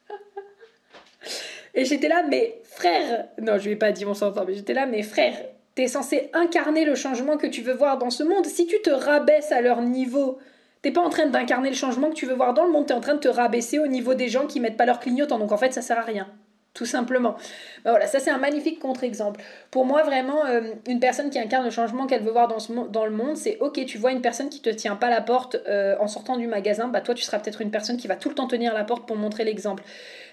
Et 1.75 1.85
j'étais 1.85 2.09
là, 2.09 2.23
mais 2.29 2.61
frère, 2.65 3.29
non 3.41 3.59
je 3.59 3.65
lui 3.65 3.73
ai 3.73 3.77
pas 3.77 3.93
dit 3.93 4.05
on 4.05 4.15
s'entend, 4.15 4.45
mais 4.45 4.55
j'étais 4.55 4.75
là, 4.75 4.87
mais 4.87 5.03
frère, 5.03 5.35
t'es 5.75 5.89
censé 5.89 6.31
incarner 6.33 6.85
le 6.85 6.95
changement 6.95 7.37
que 7.37 7.47
tu 7.47 7.63
veux 7.63 7.75
voir 7.75 7.99
dans 7.99 8.11
ce 8.11 8.23
monde. 8.23 8.47
Si 8.47 8.67
tu 8.67 8.81
te 8.83 8.91
rabaisses 8.91 9.53
à 9.53 9.61
leur 9.61 9.83
niveau, 9.83 10.39
t'es 10.83 10.91
pas 10.91 11.01
en 11.01 11.11
train 11.11 11.27
d'incarner 11.27 11.71
le 11.71 11.77
changement 11.77 12.11
que 12.11 12.15
tu 12.15 12.27
veux 12.27 12.35
voir 12.35 12.55
dans 12.55 12.65
le 12.65 12.73
monde, 12.73 12.87
t'es 12.87 12.95
en 12.95 13.01
train 13.01 13.15
de 13.15 13.21
te 13.21 13.29
rabaisser 13.29 13.79
au 13.79 13.87
niveau 13.87 14.15
des 14.15 14.29
gens 14.29 14.47
qui 14.47 14.61
mettent 14.61 14.77
pas 14.77 14.87
leurs 14.87 15.01
clignotants. 15.01 15.39
Donc 15.39 15.53
en 15.53 15.57
fait, 15.57 15.73
ça 15.73 15.83
sert 15.83 15.99
à 15.99 16.03
rien 16.03 16.29
tout 16.75 16.87
simplement. 16.87 17.37
Ben 17.85 17.91
voilà, 17.91 18.07
ça 18.07 18.19
c'est 18.19 18.31
un 18.31 18.39
magnifique 18.39 18.79
contre-exemple. 18.79 19.43
Pour 19.71 19.85
moi, 19.85 20.03
vraiment, 20.03 20.47
euh, 20.47 20.73
une 20.87 21.01
personne 21.01 21.29
qui 21.31 21.39
incarne 21.39 21.65
le 21.65 21.71
changement 21.71 22.07
qu'elle 22.07 22.23
veut 22.23 22.31
voir 22.31 22.49
dans 22.49 23.05
le 23.05 23.11
monde, 23.11 23.37
c'est 23.37 23.59
ok, 23.61 23.85
tu 23.85 23.99
vois 23.99 24.13
une 24.13 24.23
personne 24.23 24.49
qui 24.49 24.61
te 24.61 24.71
tient 24.71 24.97
pas 24.97 25.11
la 25.11 25.21
porte 25.21 25.57
euh, 25.69 25.97
en 26.01 26.07
sortant 26.07 26.37
du 26.37 26.47
magasin, 26.47 26.89
bah 26.89 27.01
toi 27.01 27.15
tu 27.15 27.25
seras 27.25 27.39
peut-être 27.39 27.61
une 27.61 27.71
personne 27.71 27.97
qui 27.97 28.09
va 28.09 28.17
tout 28.17 28.29
le 28.31 28.35
temps 28.35 28.47
tenir 28.47 28.73
la 28.73 28.85
porte 28.85 29.07
pour 29.07 29.17
montrer 29.17 29.45
l'exemple. 29.45 29.83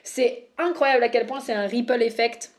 C'est 0.04 0.48
incroyable 0.58 1.04
à 1.04 1.10
quel 1.10 1.26
point 1.26 1.42
c'est 1.42 1.54
un 1.54 1.68
ripple 1.68 2.02
effect, 2.02 2.52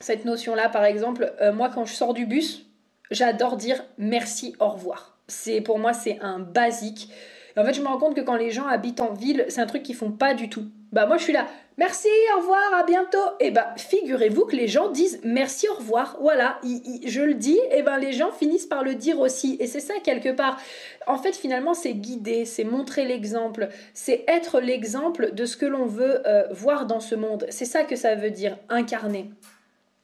cette 0.00 0.24
notion-là 0.24 0.68
par 0.68 0.84
exemple. 0.84 1.32
Euh, 1.40 1.52
moi 1.52 1.70
quand 1.72 1.84
je 1.84 1.94
sors 1.94 2.14
du 2.14 2.26
bus, 2.26 2.66
j'adore 3.10 3.56
dire 3.56 3.84
merci, 3.98 4.56
au 4.58 4.68
revoir. 4.68 5.18
C'est 5.28 5.60
Pour 5.60 5.78
moi 5.78 5.92
c'est 5.92 6.18
un 6.20 6.40
basique. 6.40 7.10
en 7.56 7.64
fait 7.64 7.74
je 7.74 7.82
me 7.82 7.86
rends 7.86 7.98
compte 7.98 8.16
que 8.16 8.20
quand 8.20 8.36
les 8.36 8.50
gens 8.50 8.66
habitent 8.66 9.00
en 9.00 9.12
ville, 9.12 9.44
c'est 9.48 9.60
un 9.60 9.66
truc 9.66 9.82
qu'ils 9.82 9.94
font 9.94 10.10
pas 10.10 10.34
du 10.34 10.48
tout. 10.48 10.64
Bah 10.92 11.06
moi 11.06 11.18
je 11.18 11.22
suis 11.22 11.32
là, 11.32 11.46
merci, 11.76 12.08
au 12.34 12.40
revoir, 12.40 12.74
à 12.74 12.82
bientôt. 12.82 13.18
Et 13.38 13.52
bah 13.52 13.74
figurez-vous 13.76 14.46
que 14.46 14.56
les 14.56 14.66
gens 14.66 14.90
disent 14.90 15.20
merci, 15.22 15.68
au 15.68 15.74
revoir. 15.74 16.16
Voilà, 16.20 16.58
je 16.64 17.20
le 17.20 17.34
dis, 17.34 17.60
et 17.70 17.82
ben 17.82 17.96
les 17.98 18.12
gens 18.12 18.32
finissent 18.32 18.66
par 18.66 18.82
le 18.82 18.96
dire 18.96 19.20
aussi. 19.20 19.56
Et 19.60 19.68
c'est 19.68 19.78
ça 19.78 19.94
quelque 20.02 20.30
part. 20.30 20.58
En 21.06 21.18
fait 21.18 21.36
finalement 21.36 21.74
c'est 21.74 21.94
guider, 21.94 22.44
c'est 22.44 22.64
montrer 22.64 23.04
l'exemple, 23.04 23.68
c'est 23.94 24.24
être 24.26 24.60
l'exemple 24.60 25.32
de 25.32 25.44
ce 25.44 25.56
que 25.56 25.66
l'on 25.66 25.86
veut 25.86 26.26
euh, 26.26 26.48
voir 26.50 26.86
dans 26.86 27.00
ce 27.00 27.14
monde. 27.14 27.46
C'est 27.50 27.66
ça 27.66 27.84
que 27.84 27.94
ça 27.94 28.16
veut 28.16 28.30
dire, 28.30 28.56
incarner. 28.68 29.30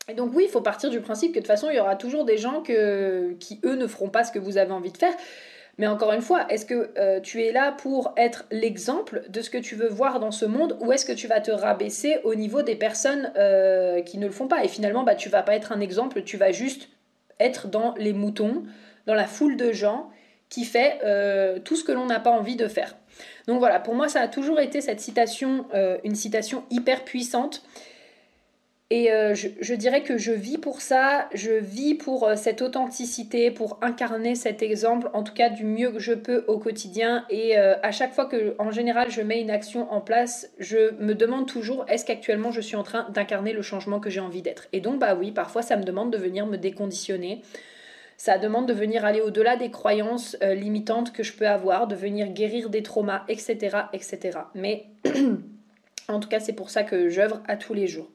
Et 0.09 0.15
donc 0.15 0.31
oui, 0.35 0.45
il 0.47 0.51
faut 0.51 0.61
partir 0.61 0.91
du 0.91 1.01
principe 1.01 1.33
que 1.33 1.39
de 1.39 1.41
toute 1.41 1.49
façon, 1.49 1.69
il 1.71 1.77
y 1.77 1.81
aura 1.81 1.97
toujours 1.97 2.25
des 2.25 2.39
gens 2.39 2.63
qui, 2.63 2.75
eux, 2.75 3.75
ne 3.75 3.87
feront 3.87 4.09
pas 4.09 4.25
ce 4.25 4.31
que 4.31 4.39
vous 4.39 4.57
avez 4.57 4.73
envie 4.73 4.93
de 4.93 4.97
faire. 4.97 5.15
Mais 5.79 5.87
encore 5.87 6.13
une 6.13 6.23
fois, 6.23 6.47
est-ce 6.49 6.65
que 6.65 6.91
euh, 6.97 7.21
tu 7.21 7.43
es 7.43 7.53
là 7.53 7.73
pour 7.73 8.15
être 8.17 8.47
l'exemple 8.51 9.25
de 9.29 9.43
ce 9.43 9.51
que 9.51 9.59
tu 9.59 9.75
veux 9.75 9.89
voir 9.89 10.21
dans 10.21 10.31
ce 10.31 10.47
monde 10.47 10.77
ou 10.81 10.93
est-ce 10.93 11.05
que 11.05 11.13
tu 11.13 11.27
vas 11.27 11.41
te 11.41 11.51
rabaisser 11.51 12.19
au 12.25 12.35
niveau 12.35 12.63
des 12.63 12.77
personnes 12.77 13.31
euh, 13.37 14.01
qui 14.01 14.17
ne 14.17 14.27
le 14.27 14.33
font 14.33 14.49
pas? 14.49 14.65
Et 14.65 14.69
finalement, 14.69 15.03
bah, 15.03 15.15
tu 15.15 15.29
vas 15.29 15.43
pas 15.43 15.55
être 15.55 15.73
un 15.73 15.81
exemple, 15.81 16.23
tu 16.23 16.39
vas 16.39 16.51
juste 16.51 16.89
être 17.41 17.69
dans 17.69 17.95
les 17.99 18.15
moutons, 18.15 18.63
dans 19.07 19.15
la 19.15 19.27
foule 19.27 19.59
de 19.59 19.73
gens 19.73 20.09
qui 20.49 20.65
fait 20.65 20.99
euh, 21.05 21.59
tout 21.59 21.77
ce 21.77 21.85
que 21.85 21.93
l'on 21.93 22.07
n'a 22.07 22.21
pas 22.21 22.31
envie 22.31 22.57
de 22.57 22.69
faire. 22.69 22.97
Donc 23.47 23.59
voilà, 23.59 23.79
pour 23.79 23.95
moi, 23.95 24.09
ça 24.09 24.21
a 24.21 24.29
toujours 24.29 24.61
été 24.61 24.81
cette 24.81 25.01
citation, 25.01 25.67
une 26.05 26.15
citation 26.15 26.65
hyper 26.71 27.05
puissante 27.05 27.63
et 28.89 29.11
euh, 29.11 29.35
je, 29.35 29.75
dirais 29.75 30.05
que 30.05 30.17
je 30.17 30.31
vis 30.31 30.59
pour 30.59 30.81
ça, 30.81 31.29
je 31.35 31.51
vis 31.51 31.95
pour 31.97 32.23
euh, 32.23 32.37
cette 32.37 32.63
authenticité, 32.63 33.51
pour 33.51 33.81
incarner 33.83 34.37
cet 34.37 34.63
exemple, 34.63 35.11
en 35.13 35.25
tout 35.25 35.35
cas 35.35 35.49
du 35.49 35.65
mieux 35.65 35.91
que 35.91 35.99
je 35.99 36.13
peux 36.13 36.45
au 36.47 36.59
quotidien. 36.59 37.25
Et 37.29 37.59
euh, 37.59 37.75
à 37.83 37.91
chaque 37.91 38.15
fois 38.15 38.27
que, 38.27 38.55
en 38.61 38.71
général, 38.71 39.11
je 39.11 39.23
mets 39.23 39.41
une 39.41 39.51
action 39.51 39.93
en 39.93 40.01
place, 40.01 40.53
je 40.61 40.95
me 41.01 41.15
demande 41.15 41.49
toujours 41.49 41.85
est-ce 41.89 42.05
qu'actuellement 42.05 42.53
je 42.53 42.61
suis 42.61 42.77
en 42.77 42.85
train 42.85 43.11
d'incarner 43.11 43.53
le 43.53 43.63
changement 43.63 43.99
que 43.99 44.09
j'ai 44.09 44.21
envie 44.21 44.43
d'être? 44.43 44.69
Et 44.73 44.79
donc, 44.79 45.01
bah 45.01 45.17
oui, 45.17 45.33
parfois 45.33 45.63
ça 45.63 45.77
me 45.77 45.83
demande 45.83 46.13
de 46.13 46.19
venir 46.19 46.47
me 46.47 46.57
déconditionner. 46.57 47.43
Ça 48.17 48.39
demande 48.39 48.69
de 48.69 48.73
venir 48.73 49.05
aller 49.05 49.21
au-delà 49.21 49.57
des 49.57 49.73
croyances 49.73 50.37
limitantes 50.41 51.13
que 51.13 51.25
je 51.25 51.33
peux 51.33 51.49
avoir, 51.49 51.89
de 51.89 51.97
venir 51.97 52.29
guérir 52.29 52.71
des 52.71 52.85
traumas, 52.85 53.25
etc., 53.29 53.79
etc. 53.93 54.39
Mais 54.55 54.87
en 56.09 56.21
tout 56.21 56.29
cas, 56.29 56.39
c'est 56.39 56.55
pour 56.55 56.71
ça 56.71 56.85
que 56.85 57.09
j'œuvre 57.09 57.43
à 57.49 57.57
tous 57.57 57.75
les 57.75 57.89
jours. 57.89 58.09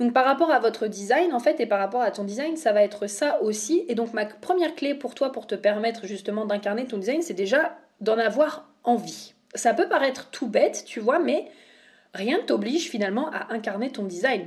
Donc 0.00 0.14
par 0.14 0.24
rapport 0.24 0.50
à 0.50 0.58
votre 0.58 0.86
design 0.86 1.34
en 1.34 1.40
fait 1.40 1.60
et 1.60 1.66
par 1.66 1.78
rapport 1.78 2.00
à 2.00 2.10
ton 2.10 2.24
design, 2.24 2.56
ça 2.56 2.72
va 2.72 2.82
être 2.82 3.06
ça 3.06 3.40
aussi. 3.42 3.84
Et 3.88 3.94
donc 3.94 4.14
ma 4.14 4.24
première 4.24 4.74
clé 4.74 4.94
pour 4.94 5.14
toi 5.14 5.30
pour 5.30 5.46
te 5.46 5.54
permettre 5.54 6.06
justement 6.06 6.46
d'incarner 6.46 6.86
ton 6.86 6.96
design, 6.96 7.20
c'est 7.20 7.34
déjà 7.34 7.76
d'en 8.00 8.16
avoir 8.16 8.66
envie. 8.82 9.34
Ça 9.54 9.74
peut 9.74 9.88
paraître 9.88 10.30
tout 10.30 10.46
bête, 10.46 10.84
tu 10.86 11.00
vois, 11.00 11.18
mais 11.18 11.50
rien 12.14 12.38
ne 12.38 12.42
t'oblige 12.44 12.88
finalement 12.88 13.30
à 13.30 13.52
incarner 13.52 13.90
ton 13.90 14.04
design. 14.04 14.46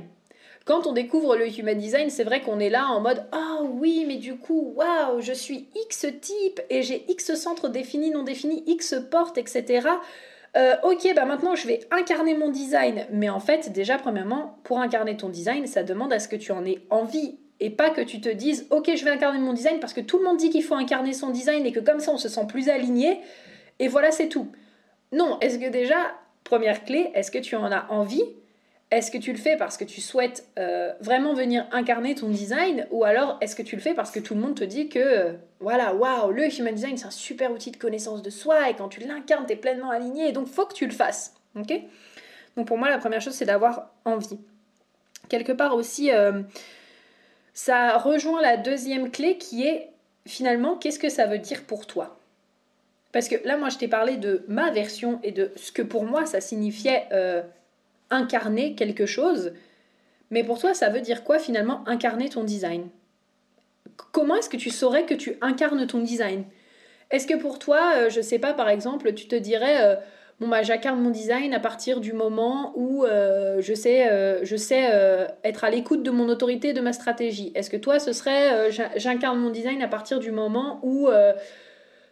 Quand 0.64 0.88
on 0.88 0.92
découvre 0.92 1.36
le 1.36 1.46
human 1.46 1.78
design, 1.78 2.10
c'est 2.10 2.24
vrai 2.24 2.40
qu'on 2.40 2.58
est 2.58 2.70
là 2.70 2.86
en 2.88 3.00
mode 3.00 3.24
Ah 3.30 3.60
oui, 3.62 4.06
mais 4.08 4.16
du 4.16 4.36
coup, 4.36 4.72
waouh, 4.74 5.20
je 5.20 5.32
suis 5.32 5.68
X 5.86 6.06
type 6.20 6.60
et 6.68 6.82
j'ai 6.82 7.04
X 7.08 7.34
centre 7.34 7.68
défini, 7.68 8.10
non 8.10 8.24
défini, 8.24 8.64
X 8.66 8.96
porte, 9.08 9.38
etc. 9.38 9.86
Euh, 10.56 10.76
ok, 10.84 11.08
bah 11.16 11.24
maintenant 11.24 11.54
je 11.54 11.66
vais 11.66 11.80
incarner 11.90 12.36
mon 12.36 12.50
design. 12.50 13.06
Mais 13.10 13.28
en 13.28 13.40
fait, 13.40 13.72
déjà, 13.72 13.98
premièrement, 13.98 14.58
pour 14.64 14.80
incarner 14.80 15.16
ton 15.16 15.28
design, 15.28 15.66
ça 15.66 15.82
demande 15.82 16.12
à 16.12 16.18
ce 16.18 16.28
que 16.28 16.36
tu 16.36 16.52
en 16.52 16.64
aies 16.64 16.82
envie 16.90 17.38
et 17.60 17.70
pas 17.70 17.90
que 17.90 18.00
tu 18.00 18.20
te 18.20 18.28
dises 18.28 18.66
ok 18.70 18.90
je 18.96 19.04
vais 19.04 19.12
incarner 19.12 19.38
mon 19.38 19.52
design 19.52 19.78
parce 19.78 19.92
que 19.92 20.00
tout 20.00 20.18
le 20.18 20.24
monde 20.24 20.38
dit 20.38 20.50
qu'il 20.50 20.64
faut 20.64 20.74
incarner 20.74 21.12
son 21.12 21.30
design 21.30 21.64
et 21.64 21.70
que 21.70 21.78
comme 21.78 22.00
ça 22.00 22.10
on 22.10 22.18
se 22.18 22.28
sent 22.28 22.46
plus 22.48 22.68
aligné 22.68 23.20
et 23.78 23.88
voilà 23.88 24.10
c'est 24.10 24.28
tout. 24.28 24.48
Non, 25.12 25.38
est-ce 25.40 25.58
que 25.58 25.68
déjà, 25.68 25.96
première 26.42 26.84
clé, 26.84 27.10
est-ce 27.14 27.30
que 27.30 27.38
tu 27.38 27.54
en 27.56 27.70
as 27.70 27.86
envie 27.90 28.24
est-ce 28.96 29.10
que 29.10 29.18
tu 29.18 29.32
le 29.32 29.38
fais 29.38 29.56
parce 29.56 29.76
que 29.76 29.84
tu 29.84 30.00
souhaites 30.00 30.46
euh, 30.58 30.92
vraiment 31.00 31.34
venir 31.34 31.66
incarner 31.72 32.14
ton 32.14 32.28
design 32.28 32.86
ou 32.90 33.04
alors 33.04 33.38
est-ce 33.40 33.56
que 33.56 33.62
tu 33.62 33.76
le 33.76 33.82
fais 33.82 33.94
parce 33.94 34.10
que 34.10 34.20
tout 34.20 34.34
le 34.34 34.40
monde 34.40 34.56
te 34.56 34.64
dit 34.64 34.88
que 34.88 34.98
euh, 34.98 35.32
voilà, 35.60 35.94
waouh, 35.94 36.30
le 36.30 36.46
human 36.58 36.74
design 36.74 36.96
c'est 36.96 37.06
un 37.06 37.10
super 37.10 37.50
outil 37.52 37.70
de 37.70 37.76
connaissance 37.76 38.22
de 38.22 38.30
soi 38.30 38.70
et 38.70 38.74
quand 38.74 38.88
tu 38.88 39.00
l'incarnes, 39.00 39.46
tu 39.46 39.52
es 39.52 39.56
pleinement 39.56 39.90
aligné 39.90 40.28
et 40.28 40.32
donc 40.32 40.48
faut 40.48 40.66
que 40.66 40.74
tu 40.74 40.86
le 40.86 40.92
fasses. 40.92 41.34
OK? 41.56 41.72
Donc 42.56 42.66
pour 42.66 42.78
moi 42.78 42.90
la 42.90 42.98
première 42.98 43.20
chose 43.20 43.34
c'est 43.34 43.44
d'avoir 43.44 43.90
envie. 44.04 44.38
Quelque 45.28 45.52
part 45.52 45.74
aussi 45.74 46.12
euh, 46.12 46.42
ça 47.52 47.98
rejoint 47.98 48.42
la 48.42 48.56
deuxième 48.56 49.10
clé 49.10 49.38
qui 49.38 49.66
est 49.66 49.90
finalement 50.26 50.76
qu'est-ce 50.76 50.98
que 50.98 51.08
ça 51.08 51.26
veut 51.26 51.38
dire 51.38 51.64
pour 51.64 51.86
toi? 51.86 52.18
Parce 53.12 53.28
que 53.28 53.36
là 53.44 53.56
moi 53.56 53.68
je 53.68 53.78
t'ai 53.78 53.88
parlé 53.88 54.16
de 54.16 54.44
ma 54.48 54.70
version 54.70 55.20
et 55.22 55.32
de 55.32 55.52
ce 55.56 55.72
que 55.72 55.82
pour 55.82 56.04
moi 56.04 56.26
ça 56.26 56.40
signifiait 56.40 57.06
incarner 58.10 58.74
quelque 58.74 59.06
chose. 59.06 59.52
Mais 60.30 60.44
pour 60.44 60.58
toi, 60.58 60.74
ça 60.74 60.88
veut 60.88 61.00
dire 61.00 61.24
quoi 61.24 61.38
finalement 61.38 61.86
incarner 61.86 62.28
ton 62.28 62.44
design? 62.44 62.88
Comment 64.12 64.36
est-ce 64.36 64.48
que 64.48 64.56
tu 64.56 64.70
saurais 64.70 65.04
que 65.04 65.14
tu 65.14 65.36
incarnes 65.40 65.86
ton 65.86 66.00
design? 66.00 66.44
Est-ce 67.10 67.26
que 67.26 67.34
pour 67.34 67.58
toi, 67.58 67.92
euh, 67.96 68.10
je 68.10 68.20
sais 68.20 68.38
pas, 68.38 68.54
par 68.54 68.68
exemple, 68.68 69.12
tu 69.12 69.28
te 69.28 69.36
dirais 69.36 69.76
euh, 69.82 69.96
bon 70.40 70.48
bah 70.48 70.62
j'incarne 70.62 71.00
mon 71.00 71.10
design 71.10 71.54
à 71.54 71.60
partir 71.60 72.00
du 72.00 72.12
moment 72.12 72.72
où 72.74 73.04
euh, 73.04 73.60
je 73.60 73.72
sais, 73.72 74.10
je 74.42 74.56
sais 74.56 74.90
être 75.44 75.62
à 75.62 75.70
l'écoute 75.70 76.02
de 76.02 76.10
mon 76.10 76.28
autorité, 76.28 76.72
de 76.72 76.80
ma 76.80 76.92
stratégie. 76.92 77.52
Est-ce 77.54 77.70
que 77.70 77.76
toi, 77.76 78.00
ce 78.00 78.12
serait 78.12 78.70
j'incarne 78.96 79.38
mon 79.38 79.50
design 79.50 79.82
à 79.82 79.88
partir 79.88 80.18
du 80.18 80.32
moment 80.32 80.80
où 80.82 81.08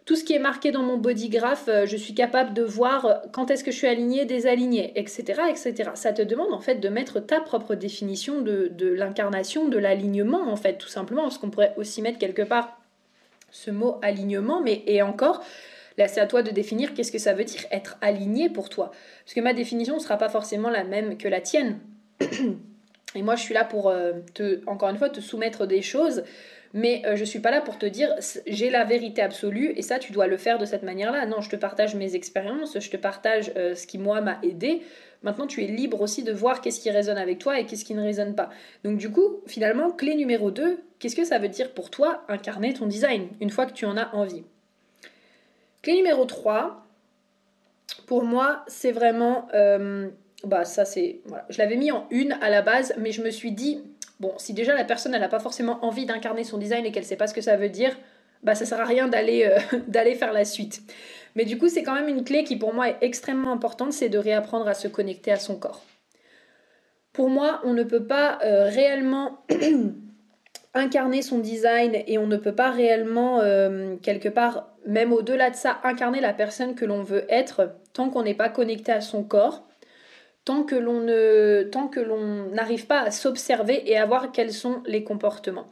tout 0.05 0.17
ce 0.17 0.25
qui 0.25 0.33
est 0.33 0.39
marqué 0.39 0.73
dans 0.73 0.83
mon 0.83 0.97
body 0.97 1.29
graph, 1.29 1.69
euh, 1.69 1.87
je 1.87 1.97
suis 1.97 2.15
capable 2.15 2.55
de 2.55 2.63
voir 2.63 3.07
euh, 3.07 3.15
quand 3.33 3.51
est-ce 3.51 3.63
que 3.63 3.71
je 3.71 3.77
suis 3.77 3.87
aligné, 3.87 4.25
désaligné, 4.25 4.93
etc., 4.97 5.43
etc. 5.49 5.91
Ça 5.95 6.13
te 6.13 6.23
demande 6.23 6.53
en 6.53 6.61
fait 6.61 6.77
de 6.77 6.89
mettre 6.89 7.21
ta 7.21 7.41
propre 7.41 7.75
définition 7.75 8.41
de, 8.41 8.73
l'incarnation, 8.81 9.69
de 9.69 9.79
l'alignement 9.79 10.51
en 10.51 10.57
fait, 10.57 10.79
tout 10.79 10.89
simplement, 10.89 11.23
parce 11.23 11.39
qu'on 11.39 11.51
pourrait 11.51 11.75
aussi 11.77 12.03
mettre 12.03 12.19
quelque 12.19 12.43
part 12.43 12.81
ce 13.51 13.71
mot 13.71 13.99
alignement, 14.03 14.61
mais 14.61 14.83
et 14.87 15.03
encore, 15.03 15.45
là 15.99 16.09
c'est 16.09 16.21
à 16.21 16.27
toi 16.27 16.43
de 16.43 16.51
définir 16.51 16.95
qu'est-ce 16.95 17.13
que 17.13 17.19
ça 17.19 17.35
veut 17.35 17.45
dire 17.45 17.61
être 17.71 17.97
aligné 18.01 18.49
pour 18.49 18.71
toi, 18.71 18.91
parce 19.25 19.35
que 19.35 19.41
ma 19.41 19.53
définition 19.53 19.95
ne 19.95 20.01
sera 20.01 20.17
pas 20.17 20.31
forcément 20.31 20.71
la 20.71 20.85
même 20.85 21.17
que 21.17 21.29
la 21.29 21.41
tienne. 21.41 21.79
Et 23.15 23.23
moi, 23.23 23.37
je 23.37 23.43
suis 23.43 23.55
là 23.55 23.65
pour, 23.65 23.89
euh, 23.89 24.13
te, 24.35 24.61
encore 24.67 24.89
une 24.91 24.97
fois, 24.97 25.11
te 25.11 25.21
soumettre 25.21 25.67
des 25.67 25.83
choses 25.83 26.25
mais 26.75 27.03
euh, 27.05 27.17
je 27.17 27.25
suis 27.25 27.41
pas 27.41 27.51
là 27.51 27.61
pour 27.61 27.79
te 27.79 27.87
dire 27.87 28.15
j'ai 28.47 28.71
la 28.71 28.85
vérité 28.85 29.21
absolue 29.21 29.73
et 29.77 29.83
ça 29.83 29.99
tu 29.99 30.13
dois 30.13 30.27
le 30.27 30.37
faire 30.37 30.59
de 30.59 30.65
cette 30.65 30.83
manière-là. 30.83 31.27
Non, 31.27 31.41
je 31.41 31.51
te 31.51 31.57
partage 31.57 31.95
mes 31.95 32.15
expériences, 32.15 32.79
je 32.79 32.91
te 32.91 32.97
partage 32.97 33.53
euh, 33.57 33.75
ce 33.75 33.87
qui 33.87 33.99
moi 33.99 34.21
m'a 34.21 34.39
aidé. 34.43 34.83
Maintenant, 35.23 35.47
tu 35.47 35.63
es 35.63 35.67
libre 35.67 36.01
aussi 36.01 36.25
de 36.25 36.33
voir 36.33 36.61
qu'est-ce 36.61 36.81
qui 36.81 36.91
résonne 36.91 37.19
avec 37.19 37.39
toi 37.39 37.61
et 37.61 37.67
qu'est-ce 37.67 37.85
qui 37.85 37.95
ne 37.95 38.03
résonne 38.03 38.35
pas. 38.35 38.51
Donc 38.85 38.99
du 38.99 39.11
coup, 39.11 39.41
finalement, 39.47 39.91
clé 39.91 40.15
numéro 40.15 40.51
2, 40.51 40.81
qu'est-ce 40.99 41.15
que 41.15 41.25
ça 41.25 41.39
veut 41.39 41.49
dire 41.49 41.73
pour 41.73 41.91
toi 41.91 42.25
incarner 42.29 42.73
ton 42.73 42.87
design 42.87 43.29
une 43.41 43.51
fois 43.51 43.67
que 43.67 43.73
tu 43.73 43.85
en 43.85 43.97
as 43.97 44.13
envie? 44.15 44.45
Clé 45.83 45.95
numéro 45.95 46.25
3, 46.25 46.87
pour 48.07 48.25
moi, 48.25 48.65
c'est 48.67 48.93
vraiment... 48.93 49.49
bah 50.47 50.65
ça 50.65 50.85
c'est... 50.85 51.21
Voilà. 51.27 51.47
Je 51.51 51.59
l'avais 51.59 51.77
mis 51.77 51.91
en 51.91 52.07
une 52.11 52.33
à 52.41 52.51
la 52.51 52.63
base, 52.63 52.95
mais 52.99 53.13
je 53.13 53.23
me 53.23 53.31
suis 53.31 53.53
dit, 53.53 53.83
Bon, 54.23 54.35
si 54.37 54.53
déjà 54.53 54.73
la 54.73 54.85
personne 54.85 55.11
n'a 55.11 55.29
pas 55.29 55.41
forcément 55.41 55.85
envie 55.85 56.07
d'incarner 56.07 56.45
son 56.45 56.57
design 56.57 56.87
et 56.87 56.93
qu'elle 56.93 57.03
ne 57.03 57.09
sait 57.09 57.17
pas 57.17 57.27
ce 57.27 57.35
que 57.35 57.41
ça 57.41 57.57
veut 57.57 57.69
dire, 57.69 57.91
bah 58.45 58.55
ça 58.55 58.65
sert 58.65 58.81
à 58.81 58.85
rien 58.85 59.09
d'aller 59.09 59.45
euh, 59.45 59.79
d'aller 59.89 60.15
faire 60.15 60.33
la 60.33 60.45
suite. 60.45 60.81
Mais 61.35 61.45
du 61.45 61.59
coup, 61.59 61.69
c'est 61.69 61.83
quand 61.83 61.97
même 61.97 62.07
une 62.07 62.23
clé 62.23 62.45
qui 62.45 62.55
pour 62.55 62.73
moi 62.73 62.89
est 62.89 62.99
extrêmement 63.01 63.51
importante, 63.51 63.93
c'est 63.93 64.09
de 64.09 64.19
réapprendre 64.19 64.69
à 64.69 64.75
se 64.75 64.87
connecter 64.87 65.33
à 65.33 65.39
son 65.39 65.57
corps. 65.57 65.83
Pour 67.13 67.31
moi, 67.31 67.61
on 67.65 67.73
ne 67.73 67.83
peut 67.83 68.07
pas 68.07 68.39
euh, 68.45 68.69
réellement 68.69 69.45
incarner 70.75 71.23
son 71.23 71.41
design 71.41 71.97
et 72.07 72.17
on 72.17 72.29
ne 72.29 72.37
peut 72.37 72.55
pas 72.55 72.71
réellement, 72.71 73.41
euh, 73.41 73.97
quelque 74.03 74.29
part, 74.29 74.69
même 74.87 75.13
au-delà 75.13 75.51
de 75.51 75.57
ça, 75.57 75.81
incarner 75.83 76.21
la 76.21 76.33
personne 76.33 76.77
que 76.77 76.85
l'on 76.85 77.03
veut 77.03 77.25
être 77.29 77.73
tant 77.93 78.09
qu'on 78.09 78.23
n'est 78.23 78.35
pas 78.35 78.51
connecté 78.51 78.93
à 78.93 79.01
son 79.01 79.25
corps 79.25 79.67
tant 80.45 80.63
que 80.65 80.75
l'on 80.75 81.01
ne 81.01 81.69
tant 81.71 81.89
que 81.89 82.01
l'on 82.01 82.51
n'arrive 82.51 82.87
pas 82.87 83.01
à 83.01 83.11
s'observer 83.11 83.83
et 83.91 83.97
à 83.97 84.07
voir 84.07 84.33
quels 84.33 84.53
sont 84.53 84.83
les 84.87 85.05
comportements. 85.05 85.67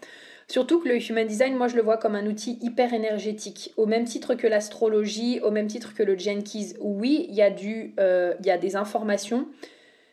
Surtout 0.51 0.81
que 0.81 0.89
le 0.89 0.97
human 0.97 1.27
design, 1.27 1.55
moi 1.57 1.69
je 1.69 1.77
le 1.77 1.83
vois 1.83 1.97
comme 1.97 2.17
un 2.17 2.27
outil 2.27 2.59
hyper 2.61 2.93
énergétique, 2.93 3.73
au 3.77 3.87
même 3.87 4.05
titre 4.05 4.35
que 4.35 4.49
l'astrologie, 4.49 5.39
au 5.45 5.53
même 5.53 5.69
titre 5.69 5.95
que 5.95 6.03
le 6.03 6.19
Jenkins. 6.19 6.75
Oui, 6.81 7.27
il 7.29 7.37
y 7.37 7.43
a 7.43 7.51
du, 7.51 7.95
euh, 8.01 8.35
il 8.41 8.47
y 8.47 8.51
a 8.51 8.59
des 8.59 8.75
informations, 8.75 9.47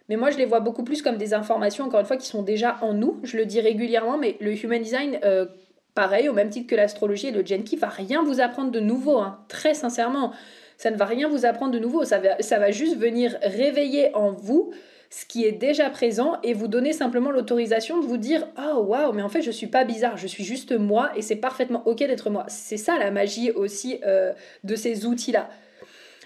mais 0.09 0.15
moi 0.15 0.29
je 0.29 0.37
les 0.37 0.45
vois 0.45 0.59
beaucoup 0.59 0.83
plus 0.83 1.01
comme 1.01 1.17
des 1.17 1.33
informations, 1.33 1.85
encore 1.85 2.01
une 2.01 2.05
fois, 2.05 2.17
qui 2.17 2.27
sont 2.27 2.43
déjà 2.43 2.77
en 2.81 2.93
nous. 2.93 3.19
Je 3.23 3.35
le 3.35 3.47
dis 3.47 3.59
régulièrement, 3.61 4.19
mais 4.19 4.37
le 4.39 4.53
human 4.63 4.79
design, 4.79 5.19
euh, 5.23 5.47
pareil, 5.95 6.29
au 6.29 6.33
même 6.33 6.51
titre 6.51 6.67
que 6.67 6.75
l'astrologie 6.75 7.29
et 7.29 7.31
le 7.31 7.43
Jenkins, 7.43 7.77
va 7.77 7.89
rien 7.89 8.21
vous 8.21 8.39
apprendre 8.39 8.69
de 8.69 8.79
nouveau, 8.79 9.17
hein, 9.17 9.39
très 9.47 9.73
sincèrement 9.73 10.33
ça 10.77 10.91
ne 10.91 10.97
va 10.97 11.05
rien 11.05 11.27
vous 11.27 11.45
apprendre 11.45 11.71
de 11.71 11.79
nouveau, 11.79 12.05
ça 12.05 12.19
va, 12.19 12.41
ça 12.41 12.59
va 12.59 12.71
juste 12.71 12.97
venir 12.97 13.37
réveiller 13.41 14.15
en 14.15 14.31
vous 14.31 14.71
ce 15.09 15.25
qui 15.25 15.45
est 15.45 15.53
déjà 15.53 15.89
présent 15.89 16.37
et 16.43 16.53
vous 16.53 16.67
donner 16.67 16.91
simplement 16.91 17.31
l'autorisation 17.31 17.99
de 17.99 18.05
vous 18.05 18.17
dire 18.17 18.45
oh 18.57 18.81
waouh 18.81 19.13
mais 19.13 19.21
en 19.21 19.29
fait 19.29 19.41
je 19.41 19.51
suis 19.51 19.67
pas 19.67 19.85
bizarre. 19.85 20.17
Je 20.17 20.27
suis 20.27 20.43
juste 20.43 20.77
moi 20.77 21.11
et 21.15 21.21
c'est 21.21 21.37
parfaitement 21.37 21.81
ok 21.87 21.99
d'être 21.99 22.29
moi 22.29 22.45
c'est 22.49 22.77
ça 22.77 22.97
la 22.97 23.09
magie 23.09 23.51
aussi 23.51 23.99
euh, 24.05 24.33
de 24.63 24.75
ces 24.75 25.05
outils 25.05 25.31
là 25.31 25.49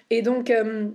et 0.09 0.23
donc 0.23 0.49
euh, 0.49 0.89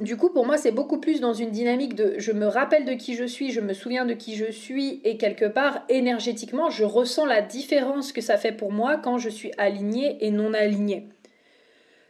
du 0.00 0.16
coup, 0.16 0.28
pour 0.30 0.44
moi, 0.44 0.58
c'est 0.58 0.72
beaucoup 0.72 0.98
plus 0.98 1.20
dans 1.20 1.32
une 1.32 1.50
dynamique 1.50 1.94
de 1.94 2.14
je 2.18 2.32
me 2.32 2.46
rappelle 2.46 2.84
de 2.84 2.92
qui 2.92 3.14
je 3.14 3.24
suis, 3.24 3.50
je 3.50 3.60
me 3.60 3.72
souviens 3.72 4.04
de 4.04 4.12
qui 4.12 4.34
je 4.36 4.50
suis, 4.50 5.00
et 5.04 5.16
quelque 5.16 5.46
part, 5.46 5.84
énergétiquement, 5.88 6.68
je 6.68 6.84
ressens 6.84 7.24
la 7.24 7.40
différence 7.40 8.12
que 8.12 8.20
ça 8.20 8.36
fait 8.36 8.52
pour 8.52 8.72
moi 8.72 8.98
quand 8.98 9.16
je 9.16 9.30
suis 9.30 9.52
alignée 9.56 10.18
et 10.20 10.30
non 10.30 10.52
alignée. 10.52 11.08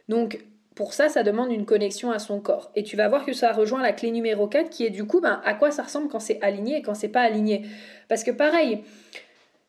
Donc, 0.09 0.39
pour 0.77 0.93
ça, 0.93 1.09
ça 1.09 1.23
demande 1.23 1.51
une 1.51 1.65
connexion 1.65 2.11
à 2.11 2.19
son 2.19 2.39
corps. 2.39 2.71
Et 2.75 2.83
tu 2.83 2.95
vas 2.95 3.09
voir 3.09 3.25
que 3.25 3.33
ça 3.33 3.51
rejoint 3.51 3.81
la 3.81 3.93
clé 3.93 4.11
numéro 4.11 4.47
4 4.47 4.69
qui 4.69 4.85
est 4.85 4.91
du 4.91 5.05
coup 5.05 5.19
ben, 5.19 5.41
à 5.43 5.55
quoi 5.55 5.71
ça 5.71 5.81
ressemble 5.81 6.07
quand 6.07 6.19
c'est 6.19 6.39
aligné 6.43 6.77
et 6.77 6.81
quand 6.83 6.93
c'est 6.93 7.07
pas 7.07 7.21
aligné. 7.21 7.65
Parce 8.07 8.23
que 8.23 8.29
pareil, 8.29 8.83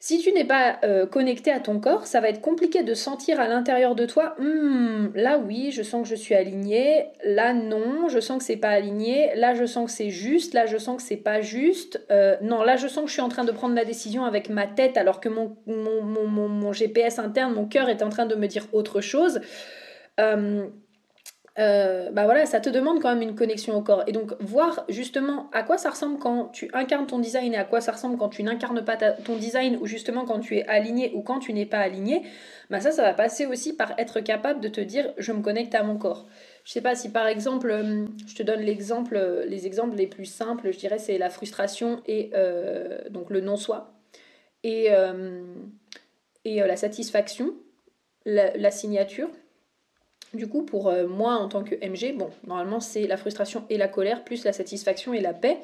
Si 0.01 0.21
tu 0.21 0.31
n'es 0.31 0.45
pas 0.45 0.79
euh, 0.85 1.07
connecté 1.07 1.51
à 1.51 1.59
ton 1.59 1.81
corps, 1.81 2.07
ça 2.07 2.21
va 2.21 2.29
être 2.29 2.41
compliqué 2.41 2.85
de 2.85 2.95
sentir 2.95 3.41
à 3.41 3.49
l'intérieur 3.49 3.97
de 3.97 4.07
toi, 4.07 4.37
hmm, 4.39 5.09
là 5.17 5.39
oui, 5.39 5.73
je 5.73 5.83
sens 5.83 6.05
que 6.05 6.09
je 6.09 6.15
suis 6.15 6.37
aligné, 6.37 7.07
là 7.25 7.53
non, 7.53 8.09
je 8.09 8.21
sens 8.21 8.39
que 8.39 8.45
c'est 8.45 8.59
pas 8.59 8.69
aligné, 8.69 9.35
là 9.35 9.55
je 9.55 9.65
sens 9.65 9.87
que 9.87 9.97
c'est 9.97 10.11
juste, 10.11 10.55
là 10.55 10.67
je 10.67 10.79
sens 10.79 10.99
que 10.99 11.03
c'est 11.03 11.17
pas 11.17 11.41
juste, 11.41 12.01
euh, 12.13 12.37
non, 12.43 12.63
là 12.63 12.77
je 12.77 12.87
sens 12.87 13.03
que 13.05 13.09
je 13.09 13.15
suis 13.15 13.23
en 13.23 13.29
train 13.29 13.43
de 13.43 13.51
prendre 13.51 13.75
la 13.75 13.85
décision 13.85 14.25
avec 14.25 14.51
ma 14.51 14.69
tête 14.69 14.97
alors 14.97 15.19
que 15.21 15.29
mon 15.29 16.73
GPS 16.73 17.19
interne, 17.19 17.55
mon 17.55 17.67
cœur 17.67 17.89
est 17.89 18.03
en 18.03 18.09
train 18.09 18.27
de 18.27 18.37
me 18.37 18.47
dire 18.47 18.67
autre 18.73 19.01
chose. 19.01 19.41
Euh, 20.21 20.67
euh, 21.59 22.11
bah 22.13 22.25
voilà, 22.25 22.47
ça 22.47 22.61
te 22.61 22.71
demande 22.71 23.03
quand 23.03 23.09
même 23.09 23.23
une 23.23 23.35
connexion 23.35 23.77
au 23.77 23.83
corps. 23.83 24.05
Et 24.07 24.13
donc, 24.13 24.33
voir 24.41 24.85
justement 24.89 25.51
à 25.53 25.65
quoi 25.65 25.77
ça 25.77 25.91
ressemble 25.91 26.19
quand 26.19 26.47
tu 26.53 26.71
incarnes 26.73 27.07
ton 27.07 27.19
design 27.19 27.53
et 27.53 27.57
à 27.57 27.65
quoi 27.65 27.81
ça 27.81 27.91
ressemble 27.91 28.17
quand 28.17 28.29
tu 28.29 28.45
n'incarnes 28.45 28.85
pas 28.85 28.97
ton 28.97 29.37
design 29.37 29.77
ou 29.81 29.87
justement 29.87 30.25
quand 30.25 30.39
tu 30.39 30.59
es 30.59 30.67
aligné 30.67 31.11
ou 31.15 31.23
quand 31.23 31.41
tu 31.41 31.53
n'es 31.53 31.67
pas 31.67 31.79
aligné, 31.79 32.23
bah 32.71 32.79
ça, 32.81 32.93
ça 32.93 33.03
va 33.03 33.13
passer 33.13 33.45
aussi 33.45 33.75
par 33.75 33.99
être 33.99 34.21
capable 34.21 34.61
de 34.61 34.69
te 34.69 34.81
dire 34.81 35.13
je 35.19 35.33
me 35.33 35.43
connecte 35.43 35.75
à 35.75 35.83
mon 35.83 35.97
corps. 35.97 36.27
Je 36.63 36.73
sais 36.73 36.81
pas 36.81 36.95
si 36.95 37.11
par 37.11 37.27
exemple, 37.27 37.71
euh, 37.71 38.07
je 38.29 38.37
te 38.37 38.45
donne 38.45 38.61
l'exemple, 38.61 39.17
euh, 39.17 39.45
les 39.45 39.67
exemples 39.67 39.97
les 39.97 40.07
plus 40.07 40.27
simples, 40.27 40.71
je 40.71 40.79
dirais, 40.79 40.99
c'est 40.99 41.19
la 41.19 41.31
frustration 41.31 42.03
et 42.07 42.31
donc 43.11 43.31
le 43.31 43.41
non-soi 43.41 43.95
et, 44.63 44.89
et 46.45 46.61
la 46.61 46.77
satisfaction, 46.77 47.55
la 48.27 48.71
signature. 48.71 49.29
Du 50.35 50.49
coup, 50.49 50.63
pour 50.63 50.89
euh, 50.89 51.07
moi 51.07 51.35
en 51.35 51.49
tant 51.49 51.65
que 51.65 51.75
MG, 51.75 52.17
bon, 52.17 52.31
normalement 52.47 52.81
c'est 52.81 53.07
la 53.07 53.17
frustration 53.17 53.65
et 53.71 53.79
la 53.79 53.89
colère, 53.89 54.25
plus 54.25 54.45
la 54.45 54.53
satisfaction 54.53 55.15
et 55.15 55.21
la 55.21 55.33
paix. 55.33 55.59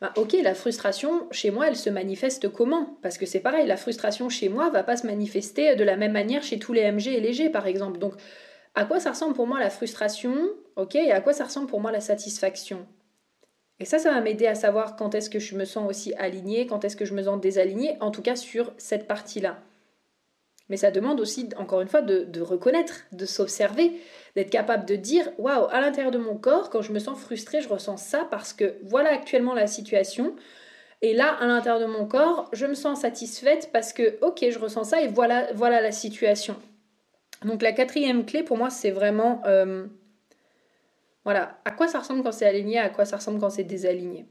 Bah, 0.00 0.12
ok, 0.16 0.34
la 0.42 0.54
frustration 0.54 1.28
chez 1.30 1.50
moi, 1.50 1.68
elle 1.68 1.76
se 1.76 1.90
manifeste 1.90 2.48
comment? 2.48 2.98
Parce 3.02 3.18
que 3.18 3.26
c'est 3.26 3.40
pareil, 3.40 3.66
la 3.66 3.76
frustration 3.76 4.28
chez 4.28 4.48
moi 4.48 4.68
va 4.70 4.82
pas 4.82 4.96
se 4.96 5.06
manifester 5.06 5.76
de 5.76 5.84
la 5.84 5.96
même 5.96 6.12
manière 6.12 6.42
chez 6.42 6.58
tous 6.58 6.72
les 6.72 6.90
MG 6.90 7.08
et 7.08 7.20
les 7.20 7.32
G, 7.32 7.50
par 7.50 7.66
exemple. 7.68 7.98
Donc, 7.98 8.14
à 8.74 8.84
quoi 8.84 8.98
ça 8.98 9.10
ressemble 9.10 9.34
pour 9.34 9.46
moi 9.46 9.60
la 9.60 9.70
frustration? 9.70 10.34
Ok, 10.74 10.96
et 10.96 11.12
à 11.12 11.20
quoi 11.20 11.32
ça 11.32 11.44
ressemble 11.44 11.68
pour 11.68 11.80
moi 11.80 11.92
la 11.92 12.00
satisfaction? 12.00 12.86
Et 13.78 13.84
ça, 13.84 13.98
ça 13.98 14.12
va 14.12 14.20
m'aider 14.20 14.46
à 14.46 14.54
savoir 14.54 14.96
quand 14.96 15.14
est-ce 15.14 15.30
que 15.30 15.38
je 15.38 15.56
me 15.56 15.64
sens 15.64 15.88
aussi 15.88 16.14
alignée, 16.14 16.66
quand 16.66 16.84
est-ce 16.84 16.96
que 16.96 17.04
je 17.04 17.14
me 17.14 17.22
sens 17.22 17.40
désaligné, 17.40 17.96
en 18.00 18.10
tout 18.10 18.22
cas 18.22 18.36
sur 18.36 18.72
cette 18.78 19.06
partie-là. 19.06 19.58
Mais 20.68 20.76
ça 20.76 20.90
demande 20.90 21.20
aussi, 21.20 21.48
encore 21.56 21.80
une 21.80 21.88
fois, 21.88 22.02
de, 22.02 22.40
reconnaître, 22.40 23.02
de 23.12 23.26
s'observer, 23.26 23.92
d'être 24.36 24.50
capable 24.50 24.86
de 24.86 24.96
dire 24.96 25.28
waouh, 25.38 25.66
à 25.70 25.80
l'intérieur 25.80 26.12
de 26.12 26.18
mon 26.18 26.36
corps, 26.36 26.70
quand 26.70 26.82
je 26.82 26.92
me 26.92 26.98
sens 26.98 27.18
frustrée, 27.18 27.60
je 27.60 27.68
ressens 27.68 27.98
ça 27.98 28.26
parce 28.30 28.52
que 28.52 28.76
voilà 28.84 29.10
actuellement 29.10 29.54
la 29.54 29.66
situation. 29.66 30.34
Et 31.02 31.14
là, 31.14 31.34
à 31.40 31.46
l'intérieur 31.46 31.80
de 31.80 31.92
mon 31.92 32.06
corps, 32.06 32.48
je 32.52 32.64
me 32.66 32.74
sens 32.74 33.00
satisfaite 33.00 33.70
parce 33.72 33.92
que, 33.92 34.18
ok, 34.24 34.46
je 34.48 34.58
ressens 34.58 34.84
ça 34.84 35.02
et 35.02 35.08
voilà, 35.08 35.52
la 35.52 35.92
situation. 35.92 36.56
Donc 37.44 37.60
la 37.60 37.72
quatrième 37.72 38.24
clé 38.24 38.44
pour 38.44 38.56
moi, 38.56 38.70
c'est 38.70 38.92
vraiment, 38.92 39.42
euh, 39.46 39.86
voilà, 41.24 41.60
à 41.64 41.72
quoi 41.72 41.88
ça 41.88 41.98
ressemble 41.98 42.22
quand 42.22 42.30
c'est 42.30 42.46
aligné, 42.46 42.78
à 42.78 42.88
quoi 42.88 43.04
ça 43.04 43.16
ressemble 43.16 43.40
quand 43.40 43.50
c'est 43.50 43.64
désaligné. 43.64 44.26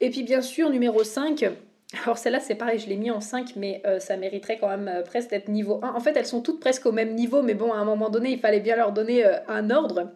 Et 0.00 0.10
puis 0.10 0.24
bien 0.24 0.42
sûr, 0.42 0.70
numéro 0.70 1.04
5, 1.04 1.44
alors 2.02 2.18
celle-là, 2.18 2.40
c'est 2.40 2.56
pareil, 2.56 2.78
je 2.78 2.88
l'ai 2.88 2.96
mis 2.96 3.10
en 3.10 3.20
5, 3.20 3.54
mais 3.56 3.80
euh, 3.86 4.00
ça 4.00 4.16
mériterait 4.16 4.58
quand 4.58 4.68
même 4.68 4.88
euh, 4.88 5.02
presque 5.02 5.30
d'être 5.30 5.48
niveau 5.48 5.78
1. 5.82 5.94
En 5.94 6.00
fait, 6.00 6.16
elles 6.16 6.26
sont 6.26 6.42
toutes 6.42 6.58
presque 6.58 6.86
au 6.86 6.92
même 6.92 7.14
niveau, 7.14 7.42
mais 7.42 7.54
bon, 7.54 7.72
à 7.72 7.76
un 7.76 7.84
moment 7.84 8.10
donné, 8.10 8.30
il 8.30 8.40
fallait 8.40 8.60
bien 8.60 8.74
leur 8.74 8.92
donner 8.92 9.24
euh, 9.24 9.38
un 9.46 9.70
ordre, 9.70 10.10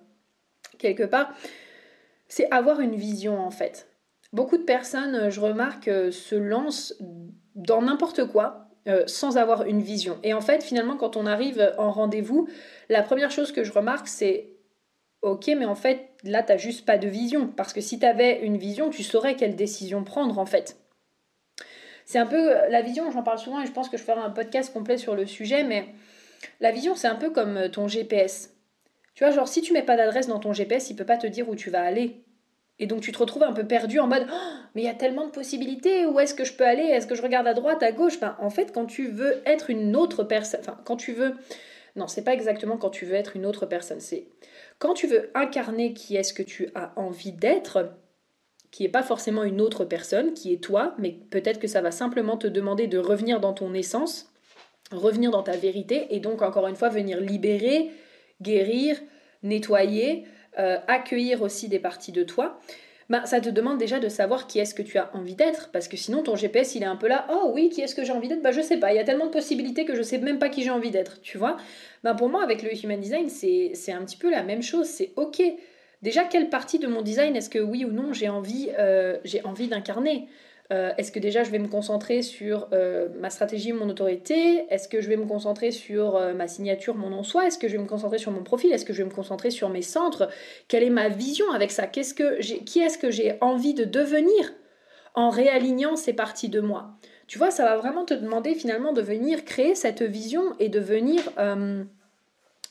quelque 0.78 1.04
part. 1.04 1.32
C'est 2.26 2.50
avoir 2.50 2.80
une 2.80 2.96
vision, 2.96 3.38
en 3.38 3.50
fait. 3.50 3.88
Beaucoup 4.32 4.56
de 4.56 4.64
personnes, 4.64 5.30
je 5.30 5.40
remarque, 5.40 5.84
se 6.12 6.36
lancent 6.36 6.94
dans 7.56 7.82
n'importe 7.82 8.26
quoi, 8.26 8.68
sans 9.06 9.36
avoir 9.36 9.64
une 9.64 9.82
vision. 9.82 10.18
Et 10.22 10.32
en 10.34 10.40
fait, 10.40 10.62
finalement, 10.62 10.96
quand 10.96 11.16
on 11.16 11.26
arrive 11.26 11.74
en 11.78 11.90
rendez-vous, 11.90 12.48
la 12.88 13.02
première 13.02 13.32
chose 13.32 13.50
que 13.50 13.64
je 13.64 13.72
remarque, 13.72 14.06
c'est 14.06 14.50
Ok, 15.22 15.48
mais 15.48 15.66
en 15.66 15.74
fait, 15.74 16.08
là, 16.22 16.44
t'as 16.44 16.56
juste 16.56 16.86
pas 16.86 16.96
de 16.96 17.08
vision. 17.08 17.48
Parce 17.48 17.72
que 17.72 17.80
si 17.80 17.98
tu 17.98 18.06
avais 18.06 18.40
une 18.40 18.56
vision, 18.56 18.88
tu 18.88 19.02
saurais 19.02 19.34
quelle 19.36 19.56
décision 19.56 20.02
prendre, 20.04 20.38
en 20.38 20.46
fait. 20.46 20.80
C'est 22.10 22.18
un 22.18 22.26
peu 22.26 22.52
la 22.70 22.82
vision, 22.82 23.08
j'en 23.12 23.22
parle 23.22 23.38
souvent 23.38 23.62
et 23.62 23.66
je 23.66 23.70
pense 23.70 23.88
que 23.88 23.96
je 23.96 24.02
ferai 24.02 24.18
un 24.18 24.30
podcast 24.30 24.72
complet 24.72 24.98
sur 24.98 25.14
le 25.14 25.26
sujet, 25.26 25.62
mais 25.62 25.86
la 26.58 26.72
vision, 26.72 26.96
c'est 26.96 27.06
un 27.06 27.14
peu 27.14 27.30
comme 27.30 27.56
euh, 27.56 27.68
ton 27.68 27.86
GPS. 27.86 28.52
Tu 29.14 29.22
vois, 29.22 29.32
genre, 29.32 29.46
si 29.46 29.62
tu 29.62 29.72
mets 29.72 29.84
pas 29.84 29.96
d'adresse 29.96 30.26
dans 30.26 30.40
ton 30.40 30.52
GPS, 30.52 30.90
il 30.90 30.96
peut 30.96 31.06
pas 31.06 31.18
te 31.18 31.28
dire 31.28 31.48
où 31.48 31.54
tu 31.54 31.70
vas 31.70 31.84
aller. 31.84 32.24
Et 32.80 32.88
donc 32.88 33.00
tu 33.00 33.12
te 33.12 33.18
retrouves 33.18 33.44
un 33.44 33.52
peu 33.52 33.64
perdu 33.64 34.00
en 34.00 34.08
mode 34.08 34.26
oh, 34.28 34.50
mais 34.74 34.82
il 34.82 34.86
y 34.86 34.88
a 34.88 34.94
tellement 34.94 35.24
de 35.24 35.30
possibilités, 35.30 36.04
où 36.04 36.18
est-ce 36.18 36.34
que 36.34 36.42
je 36.42 36.52
peux 36.52 36.66
aller? 36.66 36.82
Est-ce 36.82 37.06
que 37.06 37.14
je 37.14 37.22
regarde 37.22 37.46
à 37.46 37.54
droite, 37.54 37.80
à 37.84 37.92
gauche? 37.92 38.18
Ben, 38.18 38.36
En 38.40 38.50
fait, 38.50 38.72
quand 38.72 38.86
tu 38.86 39.06
veux 39.06 39.40
être 39.46 39.70
une 39.70 39.94
autre 39.94 40.24
personne, 40.24 40.58
enfin, 40.58 40.80
quand 40.84 40.96
tu 40.96 41.12
veux. 41.12 41.36
Non, 41.94 42.08
c'est 42.08 42.24
pas 42.24 42.34
exactement 42.34 42.76
quand 42.76 42.90
tu 42.90 43.04
veux 43.04 43.14
être 43.14 43.36
une 43.36 43.46
autre 43.46 43.66
personne, 43.66 44.00
c'est 44.00 44.26
quand 44.80 44.94
tu 44.94 45.06
veux 45.06 45.30
incarner 45.36 45.94
qui 45.94 46.16
est-ce 46.16 46.34
que 46.34 46.42
tu 46.42 46.70
as 46.74 46.92
envie 46.96 47.30
d'être, 47.30 47.92
qui 48.70 48.84
n'est 48.84 48.88
pas 48.88 49.02
forcément 49.02 49.44
une 49.44 49.60
autre 49.60 49.84
personne, 49.84 50.32
qui 50.32 50.52
est 50.52 50.62
toi, 50.62 50.94
mais 50.98 51.16
peut-être 51.30 51.58
que 51.58 51.66
ça 51.66 51.80
va 51.80 51.90
simplement 51.90 52.36
te 52.36 52.46
demander 52.46 52.86
de 52.86 52.98
revenir 52.98 53.40
dans 53.40 53.52
ton 53.52 53.74
essence, 53.74 54.32
revenir 54.92 55.30
dans 55.30 55.42
ta 55.42 55.56
vérité, 55.56 56.06
et 56.10 56.20
donc 56.20 56.42
encore 56.42 56.68
une 56.68 56.76
fois 56.76 56.88
venir 56.88 57.20
libérer, 57.20 57.90
guérir, 58.40 58.96
nettoyer, 59.42 60.24
euh, 60.58 60.78
accueillir 60.88 61.42
aussi 61.42 61.68
des 61.68 61.78
parties 61.78 62.12
de 62.12 62.22
toi. 62.22 62.60
Ben, 63.08 63.26
ça 63.26 63.40
te 63.40 63.48
demande 63.48 63.78
déjà 63.78 63.98
de 63.98 64.08
savoir 64.08 64.46
qui 64.46 64.60
est-ce 64.60 64.72
que 64.72 64.82
tu 64.82 64.96
as 64.96 65.10
envie 65.16 65.34
d'être, 65.34 65.70
parce 65.72 65.88
que 65.88 65.96
sinon 65.96 66.22
ton 66.22 66.36
GPS 66.36 66.76
il 66.76 66.84
est 66.84 66.86
un 66.86 66.94
peu 66.94 67.08
là, 67.08 67.26
oh 67.28 67.50
oui, 67.52 67.68
qui 67.68 67.80
est-ce 67.80 67.96
que 67.96 68.04
j'ai 68.04 68.12
envie 68.12 68.28
d'être? 68.28 68.42
Bah 68.42 68.52
je 68.52 68.60
sais 68.60 68.76
pas, 68.76 68.92
il 68.92 68.96
y 68.96 69.00
a 69.00 69.04
tellement 69.04 69.26
de 69.26 69.32
possibilités 69.32 69.84
que 69.84 69.96
je 69.96 70.02
sais 70.02 70.18
même 70.18 70.38
pas 70.38 70.48
qui 70.48 70.62
j'ai 70.62 70.70
envie 70.70 70.92
d'être, 70.92 71.20
tu 71.20 71.36
vois. 71.36 71.56
Ben, 72.04 72.14
pour 72.14 72.28
moi 72.28 72.40
avec 72.40 72.62
le 72.62 72.72
Human 72.72 73.00
Design 73.00 73.28
c'est 73.28 73.92
un 73.92 74.04
petit 74.04 74.16
peu 74.16 74.30
la 74.30 74.44
même 74.44 74.62
chose, 74.62 74.86
c'est 74.86 75.12
ok, 75.16 75.42
Déjà, 76.02 76.24
quelle 76.24 76.48
partie 76.48 76.78
de 76.78 76.86
mon 76.86 77.02
design 77.02 77.36
est-ce 77.36 77.50
que 77.50 77.58
oui 77.58 77.84
ou 77.84 77.90
non 77.90 78.12
j'ai 78.12 78.28
envie, 78.28 78.70
euh, 78.78 79.18
j'ai 79.24 79.44
envie 79.44 79.68
d'incarner? 79.68 80.28
Euh, 80.72 80.92
Est-ce 80.96 81.10
que 81.10 81.18
déjà 81.18 81.42
je 81.42 81.50
vais 81.50 81.58
me 81.58 81.66
concentrer 81.66 82.22
sur 82.22 82.68
euh, 82.72 83.08
ma 83.18 83.28
stratégie, 83.28 83.72
mon 83.72 83.88
autorité? 83.88 84.64
Est-ce 84.70 84.88
que 84.88 85.00
je 85.00 85.08
vais 85.08 85.16
me 85.16 85.26
concentrer 85.26 85.72
sur 85.72 86.18
ma 86.34 86.46
signature, 86.48 86.94
mon 86.94 87.10
nom-soi 87.10 87.48
Est-ce 87.48 87.58
que 87.58 87.68
je 87.68 87.76
vais 87.76 87.82
me 87.82 87.88
concentrer 87.88 88.18
sur 88.18 88.30
mon 88.30 88.44
profil? 88.44 88.72
Est-ce 88.72 88.84
que 88.84 88.92
je 88.92 89.02
vais 89.02 89.08
me 89.08 89.14
concentrer 89.14 89.50
sur 89.50 89.68
mes 89.68 89.82
centres? 89.82 90.30
Quelle 90.68 90.84
est 90.84 90.90
ma 90.90 91.08
vision 91.08 91.50
avec 91.52 91.70
ça? 91.70 91.86
Qu'est-ce 91.86 92.14
que 92.14 92.40
Qui 92.40 92.80
est-ce 92.80 92.98
que 92.98 93.10
j'ai 93.10 93.36
envie 93.40 93.74
de 93.74 93.84
devenir 93.84 94.52
en 95.14 95.28
réalignant 95.28 95.96
ces 95.96 96.12
parties 96.12 96.48
de 96.48 96.60
moi? 96.60 96.92
Tu 97.26 97.36
vois, 97.36 97.50
ça 97.50 97.64
va 97.64 97.76
vraiment 97.76 98.04
te 98.04 98.14
demander 98.14 98.54
finalement 98.54 98.92
de 98.92 99.02
venir 99.02 99.44
créer 99.44 99.74
cette 99.74 100.02
vision 100.02 100.54
et 100.60 100.68
de 100.68 100.80
venir 100.80 101.30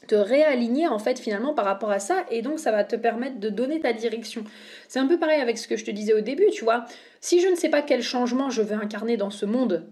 te 0.08 0.16
réaligner 0.16 0.88
en 0.88 1.00
fait 1.00 1.20
finalement 1.20 1.54
par 1.54 1.66
rapport 1.66 1.92
à 1.92 2.00
ça 2.00 2.26
et 2.32 2.42
donc 2.42 2.60
ça 2.60 2.72
va 2.72 2.84
te 2.84 2.96
permettre 2.96 3.40
de 3.40 3.50
donner 3.50 3.80
ta 3.80 3.94
direction. 3.94 4.44
C'est 4.88 5.00
un 5.00 5.08
peu 5.08 5.20
pareil 5.20 5.42
avec 5.42 5.58
ce 5.58 5.68
que 5.68 5.78
je 5.78 5.86
te 5.86 5.92
disais 5.92 6.14
au 6.14 6.22
début, 6.22 6.48
tu 6.52 6.64
vois. 6.64 6.86
Si 7.22 7.42
je 7.42 7.48
ne 7.48 7.56
sais 7.56 7.70
pas 7.70 7.82
quel 7.82 8.02
changement 8.02 8.50
je 8.50 8.62
veux 8.62 8.76
incarner 8.76 9.18
dans 9.18 9.30
ce 9.30 9.46
monde, 9.46 9.88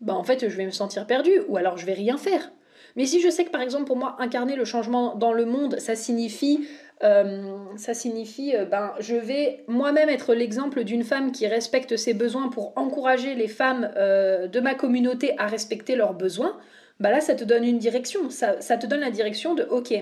bah 0.00 0.14
en 0.14 0.24
fait 0.24 0.48
je 0.48 0.56
vais 0.56 0.64
me 0.64 0.70
sentir 0.70 1.06
perdu 1.06 1.32
ou 1.48 1.56
alors 1.56 1.76
je 1.76 1.86
vais 1.86 1.92
rien 1.92 2.16
faire. 2.16 2.50
Mais 2.96 3.04
si 3.04 3.20
je 3.20 3.28
sais 3.28 3.44
que 3.44 3.50
par 3.50 3.60
exemple 3.60 3.84
pour 3.84 3.96
moi 3.96 4.16
incarner 4.18 4.56
le 4.56 4.64
changement 4.64 5.14
dans 5.14 5.32
le 5.32 5.44
monde, 5.44 5.78
ça 5.78 5.94
signifie 5.94 6.66
euh, 7.04 7.54
ça 7.76 7.94
signifie 7.94 8.56
euh, 8.56 8.64
ben 8.64 8.92
je 8.98 9.14
vais 9.14 9.64
moi-même 9.68 10.08
être 10.08 10.34
l'exemple 10.34 10.82
d'une 10.82 11.04
femme 11.04 11.30
qui 11.30 11.46
respecte 11.46 11.96
ses 11.96 12.12
besoins 12.12 12.48
pour 12.48 12.72
encourager 12.76 13.36
les 13.36 13.46
femmes 13.46 13.90
euh, 13.96 14.48
de 14.48 14.58
ma 14.58 14.74
communauté 14.74 15.34
à 15.38 15.46
respecter 15.46 15.94
leurs 15.94 16.14
besoins 16.14 16.56
bah 17.00 17.10
là, 17.10 17.20
ça 17.20 17.34
te 17.34 17.44
donne 17.44 17.64
une 17.64 17.78
direction. 17.78 18.30
Ça, 18.30 18.56
te 18.56 18.86
donne 18.86 19.00
la 19.00 19.10
direction 19.10 19.54
de, 19.54 19.62
OK, 19.64 19.94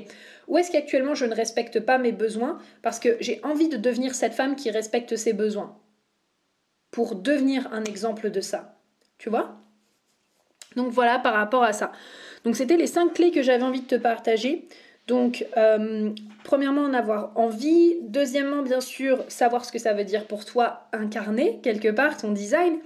où 0.49 0.59
est-ce 0.59 0.71
qu'actuellement 0.71 1.15
je 1.15 1.27
ne 1.27 1.35
respecte 1.35 1.81
pas 1.81 1.99
mes 1.99 2.13
besoins 2.13 2.59
parce 2.83 2.99
que 2.99 3.17
j'ai 3.21 3.41
envie 3.43 3.69
de 3.69 3.77
devenir 3.77 4.15
cette 4.15 4.35
femme 4.35 4.57
qui 4.57 4.71
respecte 4.71 5.17
ses 5.17 5.33
besoins? 5.33 5.77
Pour 6.91 7.17
devenir 7.17 7.71
un 7.73 7.85
exemple 7.85 8.31
de 8.31 8.41
ça. 8.41 8.79
Tu 9.19 9.29
vois? 9.29 9.57
Donc 10.77 10.93
voilà 10.93 11.19
par 11.19 11.35
rapport 11.35 11.63
à 11.63 11.73
ça. 11.73 11.93
Donc 12.45 12.57
c'était 12.57 12.77
les 12.77 12.87
cinq 12.87 13.15
clés 13.15 13.31
que 13.31 13.43
j'avais 13.43 13.65
envie 13.65 13.83
de 13.83 13.87
te 13.87 13.97
partager. 13.97 14.69
Donc, 15.07 15.47
euh, 15.57 16.11
premièrement, 16.43 16.83
en 16.83 16.93
avoir 16.93 17.33
envie. 17.37 17.97
Deuxièmement, 18.03 18.63
bien 18.63 18.81
sûr, 18.81 19.25
savoir 19.29 19.65
ce 19.65 19.71
que 19.71 19.79
ça 19.79 19.93
veut 19.93 20.05
dire 20.05 20.27
pour 20.27 20.45
toi 20.45 20.89
incarner 20.93 21.61
quelque 21.63 21.89
part 21.89 22.17
ton 22.17 22.33
design. 22.33 22.79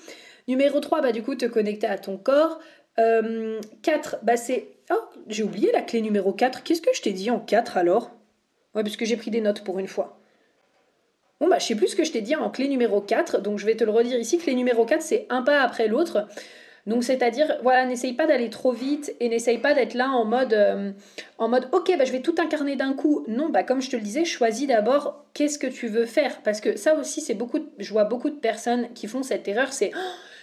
Numéro 0.49 0.81
3, 0.81 1.01
bah, 1.01 1.13
du 1.13 1.23
coup, 1.23 1.35
te 1.35 1.47
connecter 1.47 1.87
à 1.87 1.97
ton 1.97 2.19
corps. 2.19 2.61
4, 2.97 2.99
euh, 2.99 4.19
bah 4.23 4.37
c'est... 4.37 4.69
Oh, 4.91 5.01
j'ai 5.29 5.43
oublié 5.43 5.71
la 5.73 5.83
clé 5.83 6.01
numéro 6.01 6.33
4. 6.33 6.63
Qu'est-ce 6.63 6.83
que 6.83 6.95
je 6.95 7.03
t'ai 7.03 7.13
dit 7.13 7.31
en 7.31 7.39
4 7.39 7.77
alors? 7.77 8.11
Ouais, 8.75 8.83
puisque 8.83 9.05
j'ai 9.05 9.17
pris 9.17 9.31
des 9.31 9.41
notes 9.41 9.65
pour 9.65 9.79
une 9.79 9.89
fois. 9.89 10.21
Bon, 11.41 11.49
bah, 11.49 11.59
je 11.59 11.67
sais 11.67 11.75
plus 11.75 11.89
ce 11.89 11.97
que 11.97 12.05
je 12.05 12.13
t'ai 12.13 12.21
dit 12.21 12.37
en 12.37 12.51
clé 12.51 12.69
numéro 12.69 13.01
4, 13.01 13.41
donc 13.41 13.59
je 13.59 13.65
vais 13.65 13.75
te 13.75 13.85
le 13.85 13.91
redire 13.91 14.19
ici. 14.19 14.39
Clé 14.39 14.55
numéro 14.55 14.85
4, 14.85 15.01
c'est 15.01 15.27
un 15.31 15.43
pas 15.43 15.63
après 15.63 15.89
l'autre. 15.89 16.29
Donc, 16.87 17.05
c'est-à-dire, 17.05 17.59
voilà, 17.63 17.87
n'essaye 17.87 18.13
pas 18.15 18.27
d'aller 18.27 18.51
trop 18.51 18.73
vite 18.73 19.15
et 19.21 19.29
n'essaye 19.29 19.59
pas 19.59 19.75
d'être 19.75 19.95
là 19.95 20.11
en 20.11 20.25
mode, 20.25 20.53
euh, 20.53 20.93
en 21.39 21.49
mode, 21.49 21.69
ok, 21.73 21.95
bah, 21.97 22.05
je 22.05 22.13
vais 22.13 22.21
tout 22.21 22.35
incarner 22.39 22.77
d'un 22.77 22.93
coup. 22.93 23.25
Non, 23.29 23.49
bah, 23.49 23.63
comme 23.63 23.81
je 23.81 23.91
te 23.91 23.97
le 23.97 24.03
disais, 24.03 24.25
choisis 24.25 24.67
d'abord 24.67 25.25
qu'est-ce 25.35 25.59
que 25.59 25.67
tu 25.67 25.89
veux 25.89 26.07
faire. 26.07 26.43
Parce 26.43 26.61
que 26.61 26.77
ça 26.77 26.95
aussi, 26.95 27.21
c'est 27.21 27.35
beaucoup, 27.35 27.61
je 27.79 27.91
vois 27.93 28.05
beaucoup 28.05 28.31
de 28.31 28.39
personnes 28.39 28.93
qui 28.95 29.07
font 29.07 29.23
cette 29.23 29.47
erreur, 29.49 29.73
c'est, 29.73 29.93
oh, 29.95 29.99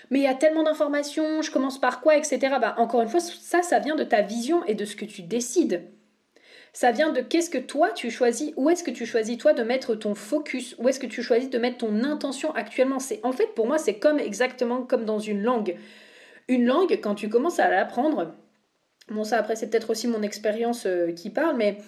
mais 0.09 0.19
il 0.19 0.23
y 0.23 0.27
a 0.27 0.33
tellement 0.33 0.63
d'informations, 0.63 1.41
je 1.41 1.51
commence 1.51 1.79
par 1.79 2.01
quoi, 2.01 2.15
etc. 2.15 2.39
Bah, 2.61 2.75
encore 2.77 3.01
une 3.01 3.09
fois, 3.09 3.19
ça, 3.19 3.61
ça 3.61 3.79
vient 3.79 3.95
de 3.95 4.03
ta 4.03 4.21
vision 4.21 4.63
et 4.65 4.73
de 4.73 4.85
ce 4.85 4.95
que 4.95 5.05
tu 5.05 5.21
décides. 5.21 5.83
Ça 6.73 6.91
vient 6.91 7.11
de 7.11 7.21
qu'est-ce 7.21 7.49
que 7.49 7.57
toi 7.57 7.89
tu 7.89 8.11
choisis, 8.11 8.53
où 8.55 8.69
est-ce 8.69 8.83
que 8.83 8.91
tu 8.91 9.07
choisis 9.07 9.37
toi 9.39 9.53
de 9.53 9.63
mettre 9.63 9.95
ton 9.95 10.13
focus, 10.13 10.75
où 10.77 10.87
est-ce 10.87 10.99
que 10.99 11.07
tu 11.07 11.23
choisis 11.23 11.49
de 11.49 11.57
mettre 11.57 11.77
ton 11.77 12.03
intention 12.03 12.53
actuellement. 12.53 12.99
C'est 12.99 13.19
en 13.23 13.31
fait 13.31 13.55
pour 13.55 13.65
moi 13.65 13.79
c'est 13.79 13.95
comme 13.95 14.19
exactement 14.19 14.83
comme 14.83 15.03
dans 15.03 15.17
une 15.17 15.41
langue. 15.41 15.75
Une 16.47 16.65
langue 16.65 16.99
quand 17.01 17.15
tu 17.15 17.29
commences 17.29 17.59
à 17.59 17.67
l'apprendre, 17.67 18.35
bon 19.09 19.23
ça 19.23 19.39
après 19.39 19.55
c'est 19.55 19.71
peut-être 19.71 19.89
aussi 19.89 20.07
mon 20.07 20.21
expérience 20.21 20.85
euh, 20.85 21.13
qui 21.13 21.31
parle, 21.31 21.57
mais 21.57 21.79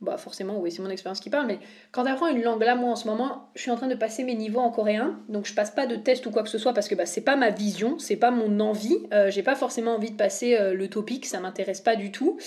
bah 0.00 0.16
forcément 0.16 0.60
oui 0.60 0.70
c'est 0.70 0.80
mon 0.80 0.90
expérience 0.90 1.18
qui 1.18 1.28
parle 1.28 1.46
mais 1.46 1.58
quand 1.90 2.04
tu 2.04 2.10
apprends 2.10 2.28
une 2.28 2.42
langue 2.42 2.62
là 2.62 2.76
moi 2.76 2.90
en 2.90 2.96
ce 2.96 3.08
moment 3.08 3.50
je 3.56 3.62
suis 3.62 3.70
en 3.72 3.76
train 3.76 3.88
de 3.88 3.96
passer 3.96 4.22
mes 4.22 4.36
niveaux 4.36 4.60
en 4.60 4.70
coréen 4.70 5.18
donc 5.28 5.46
je 5.46 5.54
passe 5.54 5.72
pas 5.72 5.86
de 5.86 5.96
test 5.96 6.24
ou 6.26 6.30
quoi 6.30 6.44
que 6.44 6.48
ce 6.48 6.58
soit 6.58 6.72
parce 6.72 6.86
que 6.86 6.94
bah, 6.94 7.04
c'est 7.04 7.22
pas 7.22 7.34
ma 7.34 7.50
vision 7.50 7.98
c'est 7.98 8.16
pas 8.16 8.30
mon 8.30 8.60
envie 8.60 8.96
euh, 9.12 9.30
j'ai 9.30 9.42
pas 9.42 9.56
forcément 9.56 9.96
envie 9.96 10.12
de 10.12 10.16
passer 10.16 10.56
euh, 10.56 10.72
le 10.72 10.88
topic 10.88 11.26
ça 11.26 11.40
m'intéresse 11.40 11.80
pas 11.80 11.96
du 11.96 12.12
tout. 12.12 12.38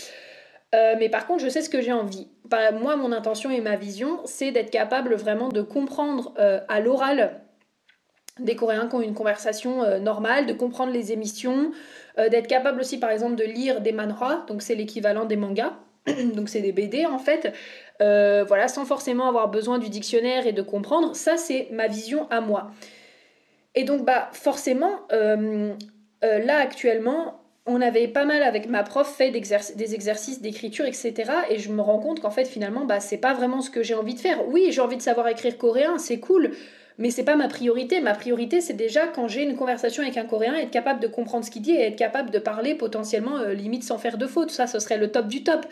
Euh, 0.73 0.95
mais 0.97 1.09
par 1.09 1.27
contre 1.27 1.43
je 1.43 1.49
sais 1.49 1.61
ce 1.61 1.69
que 1.69 1.81
j'ai 1.81 1.91
envie. 1.91 2.29
Moi 2.79 2.95
mon 2.95 3.11
intention 3.11 3.51
et 3.51 3.59
ma 3.59 3.75
vision 3.75 4.21
c'est 4.23 4.51
d'être 4.51 4.71
capable 4.71 5.15
vraiment 5.15 5.49
de 5.49 5.61
comprendre 5.61 6.33
à 6.37 6.79
l'oral 6.79 7.41
des 8.39 8.55
Coréens 8.55 8.87
qui 8.87 8.95
ont 8.95 9.01
une 9.01 9.13
conversation 9.13 9.99
normale, 9.99 10.45
de 10.45 10.53
comprendre 10.53 10.91
les 10.91 11.11
émissions, 11.11 11.71
d'être 12.17 12.47
capable 12.47 12.79
aussi 12.81 12.99
par 12.99 13.09
exemple 13.09 13.35
de 13.35 13.43
lire 13.43 13.81
des 13.81 13.91
manhwa, 13.91 14.45
donc 14.47 14.61
c'est 14.61 14.75
l'équivalent 14.75 15.25
des 15.25 15.37
mangas, 15.37 15.73
donc 16.35 16.49
c'est 16.49 16.61
des 16.61 16.71
BD 16.71 17.05
en 17.05 17.19
fait, 17.19 17.53
euh, 18.01 18.43
voilà, 18.47 18.67
sans 18.67 18.85
forcément 18.85 19.27
avoir 19.27 19.49
besoin 19.49 19.79
du 19.79 19.89
dictionnaire 19.89 20.47
et 20.47 20.53
de 20.53 20.61
comprendre. 20.61 21.15
Ça, 21.15 21.37
c'est 21.37 21.67
ma 21.71 21.87
vision 21.87 22.27
à 22.29 22.41
moi. 22.41 22.71
Et 23.75 23.83
donc, 23.83 24.05
bah, 24.05 24.29
forcément, 24.33 25.01
euh, 25.11 25.73
euh, 26.23 26.39
là 26.39 26.57
actuellement, 26.57 27.41
on 27.67 27.79
avait 27.79 28.07
pas 28.07 28.25
mal 28.25 28.41
avec 28.41 28.67
ma 28.67 28.83
prof 28.83 29.07
fait 29.07 29.29
des 29.29 29.93
exercices 29.93 30.41
d'écriture, 30.41 30.85
etc. 30.85 31.13
Et 31.49 31.59
je 31.59 31.71
me 31.71 31.81
rends 31.81 31.99
compte 31.99 32.19
qu'en 32.19 32.31
fait, 32.31 32.45
finalement, 32.45 32.85
bah, 32.85 32.99
c'est 32.99 33.19
pas 33.19 33.33
vraiment 33.33 33.61
ce 33.61 33.69
que 33.69 33.83
j'ai 33.83 33.93
envie 33.93 34.15
de 34.15 34.19
faire. 34.19 34.47
Oui, 34.47 34.69
j'ai 34.71 34.81
envie 34.81 34.97
de 34.97 35.01
savoir 35.01 35.27
écrire 35.27 35.57
coréen, 35.57 35.99
c'est 35.99 36.19
cool 36.19 36.51
mais 36.97 37.09
c'est 37.11 37.23
pas 37.23 37.35
ma 37.35 37.47
priorité. 37.47 38.01
Ma 38.01 38.13
priorité, 38.13 38.61
c'est 38.61 38.73
déjà 38.73 39.07
quand 39.07 39.27
j'ai 39.27 39.43
une 39.43 39.55
conversation 39.55 40.03
avec 40.03 40.17
un 40.17 40.25
Coréen, 40.25 40.53
être 40.55 40.71
capable 40.71 40.99
de 40.99 41.07
comprendre 41.07 41.45
ce 41.45 41.51
qu'il 41.51 41.61
dit 41.61 41.71
et 41.71 41.81
être 41.81 41.95
capable 41.95 42.31
de 42.31 42.39
parler 42.39 42.75
potentiellement 42.75 43.37
euh, 43.39 43.53
limite 43.53 43.83
sans 43.83 43.97
faire 43.97 44.17
de 44.17 44.27
faute. 44.27 44.51
Ça, 44.51 44.67
ce 44.67 44.79
serait 44.79 44.97
le 44.97 45.11
top 45.11 45.27
du 45.27 45.43
top. 45.43 45.65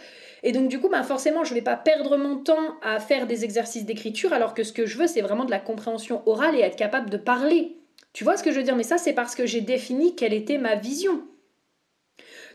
Et 0.43 0.51
donc 0.51 0.69
du 0.69 0.79
coup, 0.79 0.89
bah, 0.89 1.03
forcément, 1.03 1.43
je 1.43 1.53
vais 1.53 1.62
pas 1.62 1.75
perdre 1.75 2.17
mon 2.17 2.38
temps 2.38 2.77
à 2.82 2.99
faire 2.99 3.27
des 3.27 3.43
exercices 3.43 3.86
d'écriture, 3.86 4.34
alors 4.34 4.53
que 4.53 4.63
ce 4.63 4.73
que 4.73 4.86
je 4.86 4.97
veux, 4.97 5.08
c'est 5.08 5.21
vraiment 5.21 5.45
de 5.45 5.51
la 5.51 5.60
compréhension 5.60 6.21
orale 6.25 6.55
et 6.55 6.62
être 6.62 6.77
capable 6.77 7.10
de 7.10 7.17
parler. 7.17 7.77
Tu 8.13 8.23
vois 8.23 8.38
ce 8.38 8.43
que 8.43 8.51
je 8.51 8.58
veux 8.58 8.63
dire? 8.63 8.75
Mais 8.75 8.84
ça, 8.84 8.97
c'est 8.97 9.13
parce 9.13 9.36
que 9.36 9.45
j'ai 9.45 9.62
défini 9.62 10.15
quelle 10.15 10.34
était 10.34 10.58
ma 10.58 10.75
vision. 10.75 11.21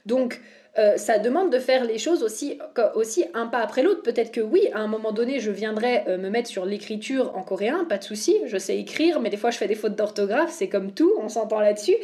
Donc, 0.06 0.40
euh, 0.76 0.96
ça 0.96 1.18
demande 1.18 1.52
de 1.52 1.58
faire 1.58 1.84
les 1.84 1.98
choses 1.98 2.22
aussi, 2.24 2.58
aussi 2.94 3.24
un 3.32 3.46
pas 3.46 3.58
après 3.58 3.82
l'autre. 3.82 4.02
Peut-être 4.02 4.32
que 4.32 4.40
oui, 4.40 4.68
à 4.72 4.80
un 4.80 4.88
moment 4.88 5.12
donné, 5.12 5.38
je 5.38 5.52
viendrai 5.52 6.02
euh, 6.08 6.18
me 6.18 6.30
mettre 6.30 6.48
sur 6.48 6.66
l'écriture 6.66 7.36
en 7.36 7.42
coréen, 7.42 7.84
pas 7.84 7.98
de 7.98 8.04
souci, 8.04 8.36
je 8.46 8.58
sais 8.58 8.76
écrire, 8.76 9.20
mais 9.20 9.30
des 9.30 9.36
fois 9.36 9.50
je 9.50 9.58
fais 9.58 9.68
des 9.68 9.76
fautes 9.76 9.94
d'orthographe, 9.94 10.50
c'est 10.50 10.68
comme 10.68 10.92
tout, 10.92 11.12
on 11.20 11.28
s'entend 11.28 11.60
là-dessus. 11.60 11.94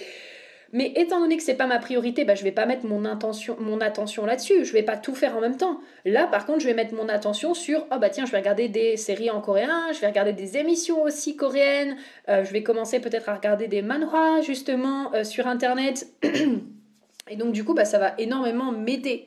Mais 0.72 0.92
étant 0.94 1.18
donné 1.18 1.36
que 1.36 1.42
c'est 1.42 1.54
pas 1.54 1.66
ma 1.66 1.80
priorité, 1.80 2.24
bah, 2.24 2.36
je 2.36 2.44
vais 2.44 2.52
pas 2.52 2.64
mettre 2.64 2.86
mon, 2.86 3.04
intention, 3.04 3.56
mon 3.58 3.80
attention 3.80 4.24
là-dessus. 4.24 4.64
Je 4.64 4.72
vais 4.72 4.84
pas 4.84 4.96
tout 4.96 5.16
faire 5.16 5.36
en 5.36 5.40
même 5.40 5.56
temps. 5.56 5.80
Là, 6.04 6.28
par 6.28 6.46
contre, 6.46 6.60
je 6.60 6.66
vais 6.66 6.74
mettre 6.74 6.94
mon 6.94 7.08
attention 7.08 7.54
sur 7.54 7.88
oh 7.90 7.98
bah 7.98 8.08
tiens, 8.08 8.24
je 8.24 8.30
vais 8.30 8.38
regarder 8.38 8.68
des 8.68 8.96
séries 8.96 9.30
en 9.30 9.40
coréen, 9.40 9.88
je 9.92 9.98
vais 9.98 10.06
regarder 10.06 10.32
des 10.32 10.58
émissions 10.58 11.02
aussi 11.02 11.34
coréennes, 11.34 11.96
euh, 12.28 12.44
je 12.44 12.52
vais 12.52 12.62
commencer 12.62 13.00
peut-être 13.00 13.28
à 13.28 13.34
regarder 13.34 13.66
des 13.66 13.82
manhwa 13.82 14.42
justement 14.42 15.10
sur 15.24 15.48
internet. 15.48 16.06
Et 17.30 17.36
donc 17.36 17.52
du 17.52 17.64
coup, 17.64 17.74
bah, 17.74 17.84
ça 17.84 17.98
va 17.98 18.14
énormément 18.18 18.72
m'aider. 18.72 19.26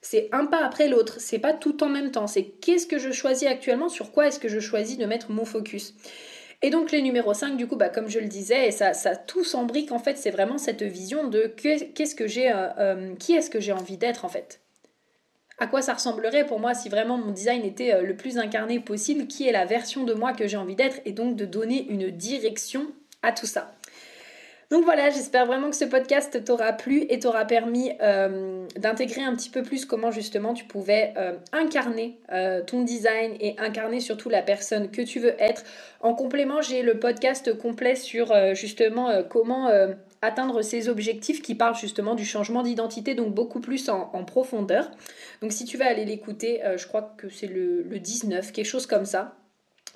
C'est 0.00 0.28
un 0.32 0.46
pas 0.46 0.64
après 0.64 0.88
l'autre, 0.88 1.20
c'est 1.20 1.38
pas 1.38 1.52
tout 1.52 1.84
en 1.84 1.88
même 1.88 2.10
temps, 2.10 2.26
c'est 2.26 2.44
qu'est-ce 2.44 2.88
que 2.88 2.98
je 2.98 3.12
choisis 3.12 3.46
actuellement, 3.46 3.88
sur 3.88 4.10
quoi 4.10 4.26
est-ce 4.26 4.40
que 4.40 4.48
je 4.48 4.58
choisis 4.58 4.98
de 4.98 5.06
mettre 5.06 5.30
mon 5.30 5.44
focus. 5.44 5.94
Et 6.62 6.70
donc 6.70 6.92
les 6.92 7.02
numéros 7.02 7.34
5, 7.34 7.56
du 7.56 7.66
coup, 7.66 7.76
bah, 7.76 7.88
comme 7.88 8.08
je 8.08 8.20
le 8.20 8.26
disais, 8.26 8.68
et 8.68 8.70
ça, 8.70 8.94
ça 8.94 9.16
tout 9.16 9.44
s'embrique 9.44 9.92
en 9.92 9.98
fait, 9.98 10.16
c'est 10.16 10.30
vraiment 10.30 10.58
cette 10.58 10.82
vision 10.82 11.28
de 11.28 11.46
qu'est-ce 11.46 12.14
que 12.14 12.26
j'ai, 12.26 12.50
euh, 12.50 12.68
euh, 12.78 13.14
qui 13.16 13.34
est-ce 13.34 13.50
que 13.50 13.60
j'ai 13.60 13.72
envie 13.72 13.96
d'être 13.96 14.24
en 14.24 14.28
fait. 14.28 14.60
À 15.58 15.66
quoi 15.66 15.82
ça 15.82 15.94
ressemblerait 15.94 16.46
pour 16.46 16.58
moi 16.58 16.74
si 16.74 16.88
vraiment 16.88 17.18
mon 17.18 17.30
design 17.30 17.64
était 17.64 17.92
euh, 17.92 18.02
le 18.02 18.16
plus 18.16 18.38
incarné 18.38 18.80
possible, 18.80 19.26
qui 19.26 19.46
est 19.46 19.52
la 19.52 19.64
version 19.64 20.04
de 20.04 20.14
moi 20.14 20.32
que 20.32 20.48
j'ai 20.48 20.56
envie 20.56 20.76
d'être, 20.76 21.00
et 21.04 21.12
donc 21.12 21.36
de 21.36 21.44
donner 21.44 21.86
une 21.88 22.10
direction 22.10 22.86
à 23.22 23.32
tout 23.32 23.46
ça. 23.46 23.72
Donc 24.72 24.84
voilà, 24.84 25.10
j'espère 25.10 25.44
vraiment 25.44 25.68
que 25.68 25.76
ce 25.76 25.84
podcast 25.84 26.42
t'aura 26.46 26.72
plu 26.72 27.04
et 27.10 27.18
t'aura 27.18 27.44
permis 27.44 27.92
euh, 28.00 28.66
d'intégrer 28.78 29.20
un 29.20 29.36
petit 29.36 29.50
peu 29.50 29.62
plus 29.62 29.84
comment 29.84 30.10
justement 30.10 30.54
tu 30.54 30.64
pouvais 30.64 31.12
euh, 31.18 31.34
incarner 31.52 32.18
euh, 32.32 32.62
ton 32.62 32.82
design 32.82 33.36
et 33.38 33.54
incarner 33.58 34.00
surtout 34.00 34.30
la 34.30 34.40
personne 34.40 34.90
que 34.90 35.02
tu 35.02 35.20
veux 35.20 35.34
être. 35.38 35.62
En 36.00 36.14
complément, 36.14 36.62
j'ai 36.62 36.80
le 36.80 36.98
podcast 36.98 37.52
complet 37.58 37.96
sur 37.96 38.32
justement 38.54 39.22
comment 39.28 39.70
atteindre 40.22 40.62
ses 40.62 40.88
objectifs 40.88 41.42
qui 41.42 41.54
parle 41.54 41.76
justement 41.76 42.14
du 42.14 42.24
changement 42.24 42.62
d'identité, 42.62 43.14
donc 43.14 43.34
beaucoup 43.34 43.60
plus 43.60 43.90
en, 43.90 44.24
profondeur. 44.24 44.90
Donc 45.42 45.52
si 45.52 45.66
tu 45.66 45.76
veux 45.76 45.84
aller 45.84 46.06
l'écouter, 46.06 46.62
je 46.76 46.86
crois 46.86 47.14
que 47.18 47.28
c'est 47.28 47.46
le 47.46 47.84
19, 47.84 48.52
quelque 48.52 48.64
chose 48.64 48.86
comme 48.86 49.04
ça. 49.04 49.36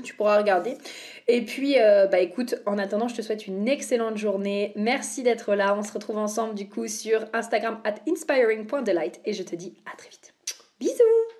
Tu 0.02 0.14
pourras 0.14 0.38
regarder. 0.38 0.76
Et 1.28 1.42
puis, 1.42 1.80
euh, 1.80 2.06
bah 2.06 2.20
écoute, 2.20 2.56
en 2.66 2.78
attendant, 2.78 3.08
je 3.08 3.16
te 3.16 3.22
souhaite 3.22 3.46
une 3.46 3.66
excellente 3.66 4.16
journée. 4.16 4.72
Merci 4.76 5.22
d'être 5.22 5.54
là. 5.54 5.74
On 5.76 5.82
se 5.82 5.92
retrouve 5.92 6.18
ensemble 6.18 6.54
du 6.54 6.68
coup 6.68 6.86
sur 6.86 7.24
Instagram 7.32 7.80
at 7.84 7.96
inspiring.delight 8.08 9.20
et 9.24 9.32
je 9.32 9.42
te 9.42 9.56
dis 9.56 9.74
à 9.90 9.96
très 9.96 10.10
vite. 10.10 10.34
Bisous 10.78 11.35